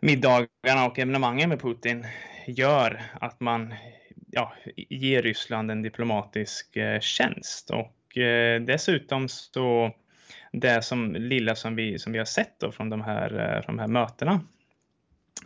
middagarna 0.00 0.86
och 0.86 0.98
evenemangen 0.98 1.48
med 1.48 1.60
Putin 1.60 2.06
gör 2.46 3.02
att 3.20 3.40
man 3.40 3.74
ja, 4.30 4.52
ger 4.76 5.22
Ryssland 5.22 5.70
en 5.70 5.82
diplomatisk 5.82 6.76
eh, 6.76 7.00
tjänst. 7.00 7.70
Och 7.70 8.18
eh, 8.18 8.60
dessutom 8.60 9.28
så 9.28 9.94
det 10.52 10.84
som 10.84 11.14
lilla 11.14 11.54
som 11.54 11.76
vi, 11.76 11.98
som 11.98 12.12
vi 12.12 12.18
har 12.18 12.24
sett 12.24 12.60
då 12.60 12.72
från 12.72 12.90
de 12.90 13.00
här, 13.00 13.56
eh, 13.56 13.62
från 13.62 13.76
de 13.76 13.80
här 13.80 13.88
mötena. 13.88 14.32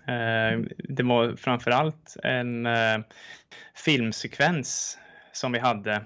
Eh, 0.06 0.60
det 0.78 1.02
var 1.02 1.36
framför 1.36 1.70
allt 1.70 2.16
en 2.22 2.66
eh, 2.66 2.98
filmsekvens 3.84 4.98
som 5.32 5.52
vi 5.52 5.58
hade 5.58 6.04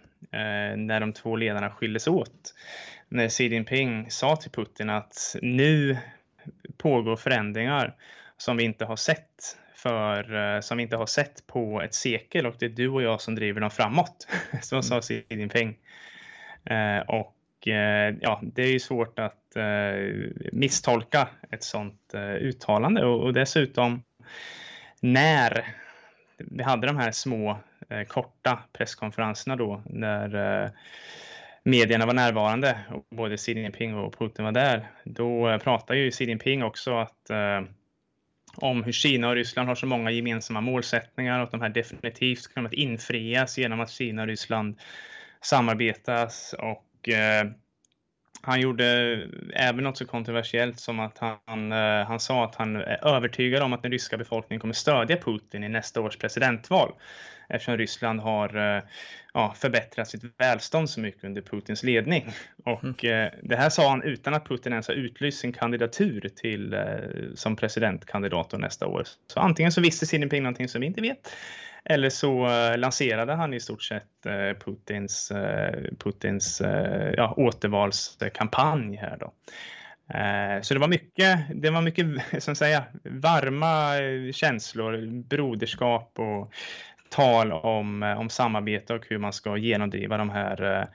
när 0.77 1.01
de 1.01 1.13
två 1.13 1.37
ledarna 1.37 1.71
skildes 1.71 2.09
åt. 2.09 2.55
När 3.09 3.29
Xi 3.29 3.45
Jinping 3.49 4.11
sa 4.11 4.37
till 4.37 4.51
Putin 4.51 4.91
att 4.91 5.37
nu 5.43 5.99
pågår 6.77 7.17
förändringar 7.17 7.95
som 8.37 8.57
vi 8.57 8.65
inte 8.65 8.85
har 8.85 8.97
sett 8.97 9.57
för, 9.75 10.61
som 10.61 10.77
vi 10.77 10.83
inte 10.83 10.97
har 10.97 11.07
sett 11.07 11.47
på 11.47 11.83
ett 11.83 11.95
sekel 11.95 12.47
och 12.47 12.55
det 12.59 12.67
är 12.67 12.71
du 12.71 12.89
och 12.89 13.03
jag 13.03 13.21
som 13.21 13.35
driver 13.35 13.61
dem 13.61 13.71
framåt. 13.71 14.29
Så 14.63 14.83
sa 14.83 15.01
Xi 15.01 15.25
Jinping. 15.29 15.77
Och 17.07 17.36
Eh, 17.66 18.16
ja, 18.21 18.40
det 18.42 18.62
är 18.62 18.73
ju 18.73 18.81
svårt 18.81 19.19
att 19.19 19.57
eh, 19.57 20.14
misstolka 20.53 21.29
ett 21.51 21.62
sådant 21.62 22.14
eh, 22.14 22.35
uttalande 22.35 23.05
och, 23.05 23.33
dessutom 23.33 24.03
när 25.01 25.75
vi 26.38 26.62
hade 26.62 26.87
de 26.87 26.97
här 26.97 27.11
små 27.11 27.59
eh, 27.88 28.03
korta 28.03 28.59
presskonferenserna 28.73 29.57
då 29.57 29.83
när 29.87 30.62
eh, 30.64 30.71
medierna 31.62 32.07
var 32.07 32.14
närvarande 32.14 32.79
och 32.90 33.16
både 33.16 33.37
Xi 33.37 33.53
Jinping 33.53 33.95
och 33.95 34.19
Putin 34.19 34.45
var 34.45 34.53
där. 34.53 34.90
Då 35.05 35.59
pratade 35.59 35.99
ju 35.99 36.11
Xi 36.11 36.25
Jinping 36.25 36.62
också 36.62 36.99
att 36.99 37.31
om 38.57 38.85
hur 38.85 38.92
Kina 38.92 39.29
och 39.29 39.35
Ryssland 39.35 39.69
har 39.69 39.75
så 39.75 39.87
många 39.87 40.11
gemensamma 40.11 40.61
målsättningar 40.61 41.38
och 41.38 41.45
att 41.45 41.51
de 41.51 41.61
här 41.61 41.69
definitivt 41.69 42.55
kommer 42.55 42.69
att 42.69 42.75
infrias 42.75 43.59
genom 43.59 43.81
att 43.81 43.90
Kina 43.90 44.23
och 44.23 44.29
Ryssland 44.29 44.81
samarbetas 45.40 46.55
och 46.59 46.85
eh, 47.09 47.45
han 48.42 48.61
gjorde 48.61 48.85
även 49.55 49.85
något 49.85 49.99
så 49.99 50.07
kontroversiellt 50.07 50.81
som 50.81 51.01
att 51.01 51.19
han, 51.19 51.73
eh, 51.73 52.07
han 52.07 52.21
sa 52.21 52.45
att 52.45 52.55
han 52.55 52.77
är 52.77 53.07
övertygad 53.07 53.62
om 53.62 53.73
att 53.73 53.83
den 53.83 53.92
ryska 53.92 54.16
befolkningen 54.16 54.61
kommer 54.61 54.75
stödja 54.75 55.16
Putin 55.16 55.64
i 55.64 55.69
nästa 55.69 56.01
års 56.01 56.16
presidentval 56.16 56.92
eftersom 57.49 57.77
Ryssland 57.77 58.21
har 58.21 58.77
eh, 58.77 58.83
ja, 59.35 59.55
förbättrat 59.57 60.09
sitt 60.09 60.23
välstånd 60.38 60.90
så 60.90 61.01
mycket 61.01 61.25
under 61.25 61.42
Putins 61.42 61.83
ledning. 61.83 62.33
Och 62.64 63.05
mm. 63.05 63.31
det 63.42 63.57
här 63.57 63.71
sa 63.71 63.90
han 63.90 64.03
utan 64.03 64.35
att 64.35 64.49
Putin 64.49 64.73
ens 64.73 64.88
har 64.88 64.95
utlyst 64.95 65.38
sin 65.38 65.53
kandidatur 65.53 66.31
till, 66.37 66.77
som 67.35 67.57
presidentkandidat 67.57 68.53
nästa 68.53 68.87
år. 68.87 69.05
Så 69.27 69.40
antingen 69.40 69.73
så 69.73 69.81
visste 69.81 70.07
Xi 70.07 70.16
Jinping 70.16 70.42
någonting 70.42 70.69
som 70.69 70.81
vi 70.81 70.87
inte 70.87 71.01
vet 71.01 71.29
eller 71.88 72.11
så 72.11 72.46
eh, 72.46 72.79
lanserade 72.79 73.33
han 73.33 73.55
i 73.55 73.61
stort 73.61 73.83
sett 73.83 74.27
eh, 74.27 74.59
Putins, 74.64 75.31
eh, 75.31 75.83
Putins 75.99 76.62
ja, 77.16 77.35
återvalskampanj 77.37 78.96
här 78.96 79.16
då. 79.20 79.33
Så 80.62 80.75
det 80.75 80.81
var 80.81 80.88
mycket, 80.88 81.40
det 81.55 81.70
var 81.70 81.83
mycket 81.83 82.07
som 82.42 82.55
säga, 82.55 82.85
varma 83.05 83.92
känslor, 84.33 85.22
broderskap 85.22 86.12
och 86.18 86.55
tal 87.09 87.53
om, 87.53 88.03
om 88.03 88.31
samarbete 88.31 88.94
och 88.94 89.07
hur 89.09 89.18
man 89.18 89.33
ska 89.33 89.57
genomdriva 89.57 90.16
de 90.16 90.31
här 90.31 90.88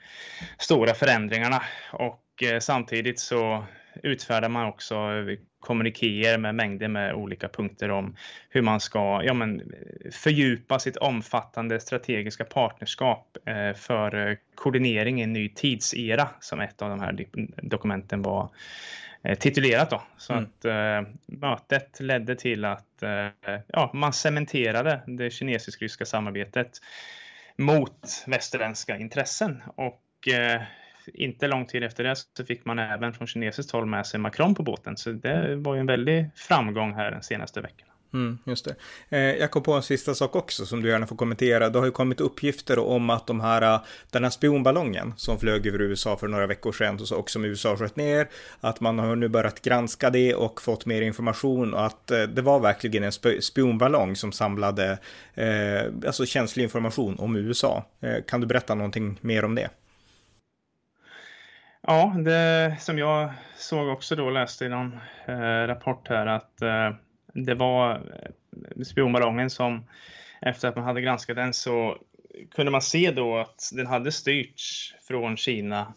stora 0.58 0.94
förändringarna. 0.94 1.64
Och 1.92 2.24
samtidigt 2.60 3.20
så 3.20 3.66
utfärdar 4.04 4.50
man 4.50 4.66
också 4.66 4.96
kommunikéer 5.62 6.38
med 6.38 6.56
mängder 6.56 6.88
med 6.88 7.14
olika 7.14 7.50
punkter 7.50 7.92
om 7.92 8.16
hur 8.50 8.62
man 8.62 8.80
ska 8.80 9.22
ja, 9.24 9.34
men, 9.34 9.74
fördjupa 10.12 10.80
sitt 10.80 10.98
omfattande 10.98 11.80
strategiska 11.80 12.44
partnerskap 12.44 13.38
eh, 13.46 13.74
för 13.74 14.38
koordinering 14.56 15.20
i 15.20 15.24
en 15.24 15.34
ny 15.34 15.50
tidsera 15.50 16.30
som 16.40 16.60
ett 16.60 16.82
av 16.82 16.90
de 16.90 17.00
här 17.00 17.26
dokumenten 17.62 18.22
var 18.22 18.50
eh, 19.24 19.38
titulerat. 19.38 19.90
Då. 19.90 20.02
Så 20.18 20.34
mm. 20.34 20.44
att 20.44 20.66
eh, 20.66 21.14
mötet 21.26 22.00
ledde 22.00 22.36
till 22.36 22.66
att 22.66 23.04
eh, 23.04 23.60
ja, 23.68 23.92
man 23.94 24.14
cementerade 24.14 25.02
det 25.08 25.30
kinesisk-ryska 25.30 26.06
samarbetet 26.06 26.72
mot 27.56 28.24
västerländska 28.28 28.98
intressen. 28.98 29.64
Och 29.76 30.28
eh, 30.28 30.62
inte 31.14 31.48
lång 31.48 31.66
tid 31.66 31.84
efter 31.84 32.04
det 32.04 32.16
så 32.38 32.46
fick 32.46 32.66
man 32.66 32.80
även 32.80 33.14
från 33.14 33.28
kinesiskt 33.28 33.72
håll 33.72 33.86
med 33.86 34.08
sig 34.08 34.20
Macron 34.20 34.56
på 34.56 34.64
båten. 34.64 34.98
Så 34.98 35.12
det 35.12 35.56
var 35.56 35.74
ju 35.74 35.80
en 35.80 35.86
väldig 35.86 36.30
framgång 36.36 36.94
här 36.94 37.12
den 37.12 37.24
senaste 37.24 37.62
veckan. 37.62 37.88
Mm, 38.14 38.38
just 38.46 38.66
det. 38.66 38.76
Eh, 39.10 39.40
jag 39.40 39.52
kom 39.52 39.64
på 39.64 39.74
en 39.74 39.84
sista 39.84 40.16
sak 40.16 40.36
också 40.36 40.66
som 40.66 40.82
du 40.82 40.90
gärna 40.90 41.08
får 41.08 41.16
kommentera. 41.16 41.70
Det 41.70 41.80
har 41.80 41.86
ju 41.86 41.92
kommit 41.92 42.22
uppgifter 42.22 42.80
om 42.80 43.10
att 43.10 43.28
de 43.28 43.42
här, 43.42 43.62
eh, 43.62 43.82
den 44.10 44.24
här 44.24 44.32
spionballongen 44.32 45.14
som 45.18 45.40
flög 45.40 45.68
över 45.68 45.82
USA 45.82 46.18
för 46.18 46.28
några 46.28 46.48
veckor 46.48 46.72
sedan 46.72 47.00
och 47.18 47.30
som 47.30 47.46
USA 47.46 47.78
sköt 47.78 47.96
ner, 47.96 48.28
att 48.60 48.80
man 48.80 49.00
har 49.00 49.16
nu 49.16 49.28
börjat 49.28 49.62
granska 49.62 50.10
det 50.10 50.36
och 50.36 50.62
fått 50.62 50.86
mer 50.86 51.02
information 51.02 51.74
och 51.74 51.86
att 51.86 52.12
eh, 52.12 52.22
det 52.22 52.42
var 52.42 52.60
verkligen 52.60 53.04
en 53.04 53.42
spionballong 53.42 54.16
som 54.16 54.32
samlade 54.32 54.98
eh, 55.34 56.08
alltså 56.08 56.26
känslig 56.26 56.64
information 56.64 57.20
om 57.20 57.36
USA. 57.36 57.86
Kan 58.28 58.42
du 58.42 58.48
berätta 58.48 58.76
någonting 58.76 59.20
mer 59.22 59.46
om 59.46 59.56
det? 59.56 59.70
Ja, 61.88 62.16
det 62.26 62.76
som 62.80 62.98
jag 62.98 63.30
såg 63.56 63.88
också 63.88 64.16
då 64.16 64.30
läste 64.30 64.66
i 64.66 64.70
någon 64.70 65.00
eh, 65.26 65.68
rapport 65.68 66.08
här 66.08 66.26
att 66.26 66.62
eh, 66.62 66.94
det 67.34 67.56
var 67.56 67.96
eh, 67.96 68.84
spionballongen 68.84 69.50
som 69.50 69.86
efter 70.42 70.68
att 70.68 70.76
man 70.76 70.86
hade 70.86 71.02
granskat 71.02 71.36
den 71.36 71.54
så 71.54 71.98
kunde 72.56 72.72
man 72.72 72.82
se 72.82 73.12
då 73.12 73.38
att 73.38 73.72
den 73.74 73.88
hade 73.88 74.12
styrts 74.12 74.96
från 75.08 75.38
Kina 75.38 75.94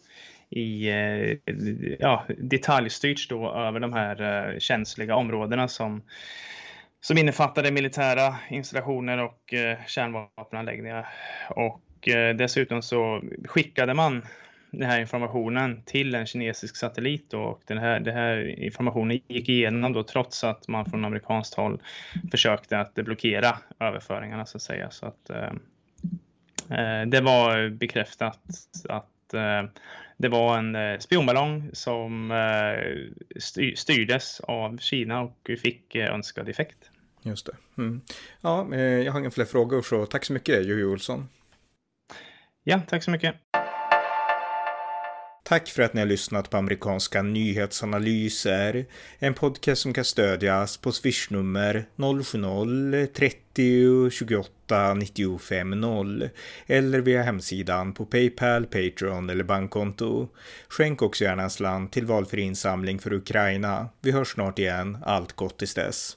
i 0.50 0.88
eh, 0.88 1.52
ja, 1.98 2.24
detaljstyrts 2.38 3.28
då 3.28 3.54
över 3.54 3.80
de 3.80 3.92
här 3.92 4.20
eh, 4.52 4.58
känsliga 4.58 5.16
områdena 5.16 5.68
som, 5.68 6.02
som 7.00 7.18
innefattade 7.18 7.70
militära 7.70 8.36
installationer 8.50 9.18
och 9.18 9.54
eh, 9.54 9.78
kärnvapenanläggningar. 9.86 11.08
Och 11.50 12.08
eh, 12.08 12.36
dessutom 12.36 12.82
så 12.82 13.22
skickade 13.44 13.94
man 13.94 14.22
den 14.78 14.90
här 14.90 15.00
informationen 15.00 15.82
till 15.82 16.14
en 16.14 16.26
kinesisk 16.26 16.76
satellit 16.76 17.30
då, 17.30 17.40
och 17.40 17.62
den 17.66 17.78
här, 17.78 18.00
den 18.00 18.14
här 18.14 18.58
informationen 18.58 19.20
gick 19.28 19.48
igenom 19.48 19.92
då 19.92 20.02
trots 20.02 20.44
att 20.44 20.68
man 20.68 20.84
från 20.84 21.04
amerikanskt 21.04 21.54
håll 21.54 21.82
försökte 22.30 22.78
att 22.78 22.94
blockera 22.94 23.58
överföringarna 23.80 24.46
så 24.46 24.56
att 24.56 24.62
säga. 24.62 24.90
Så 24.90 25.06
att, 25.06 25.30
eh, 25.30 25.52
det 27.06 27.20
var 27.20 27.68
bekräftat 27.68 28.40
att 28.88 29.34
eh, 29.34 29.62
det 30.16 30.28
var 30.28 30.58
en 30.58 30.74
eh, 30.74 30.98
spionballong 30.98 31.70
som 31.72 32.30
eh, 32.30 33.38
styrdes 33.76 34.40
av 34.40 34.78
Kina 34.78 35.20
och 35.20 35.50
fick 35.62 35.94
eh, 35.94 36.14
önskad 36.14 36.48
effekt. 36.48 36.90
Just 37.22 37.46
det. 37.46 37.56
Mm. 37.78 38.00
Ja, 38.40 38.76
jag 38.76 39.12
har 39.12 39.20
inga 39.20 39.30
fler 39.30 39.44
frågor 39.44 39.82
så 39.82 40.06
tack 40.06 40.24
så 40.24 40.32
mycket 40.32 40.66
Jojo 40.66 40.92
Olsson. 40.92 41.28
Ja, 42.64 42.80
tack 42.88 43.02
så 43.02 43.10
mycket. 43.10 43.34
Tack 45.46 45.68
för 45.68 45.82
att 45.82 45.94
ni 45.94 46.00
har 46.00 46.06
lyssnat 46.06 46.50
på 46.50 46.56
amerikanska 46.56 47.22
nyhetsanalyser. 47.22 48.86
En 49.18 49.34
podcast 49.34 49.82
som 49.82 49.92
kan 49.92 50.04
stödjas 50.04 50.76
på 50.76 50.92
swishnummer 50.92 51.84
070-30 51.96 54.10
28 54.10 54.94
95 54.94 55.70
0 55.70 56.28
eller 56.66 57.00
via 57.00 57.22
hemsidan 57.22 57.94
på 57.94 58.06
Paypal, 58.06 58.66
Patreon 58.66 59.30
eller 59.30 59.44
bankkonto. 59.44 60.28
Skänk 60.68 61.02
också 61.02 61.24
gärna 61.24 61.42
en 61.42 61.50
slant 61.50 61.92
till 61.92 62.06
valfri 62.06 62.42
insamling 62.42 62.98
för 62.98 63.12
Ukraina. 63.12 63.88
Vi 64.00 64.10
hörs 64.10 64.32
snart 64.32 64.58
igen. 64.58 64.98
Allt 65.02 65.32
gott 65.32 65.58
tills 65.58 65.74
dess. 65.74 66.16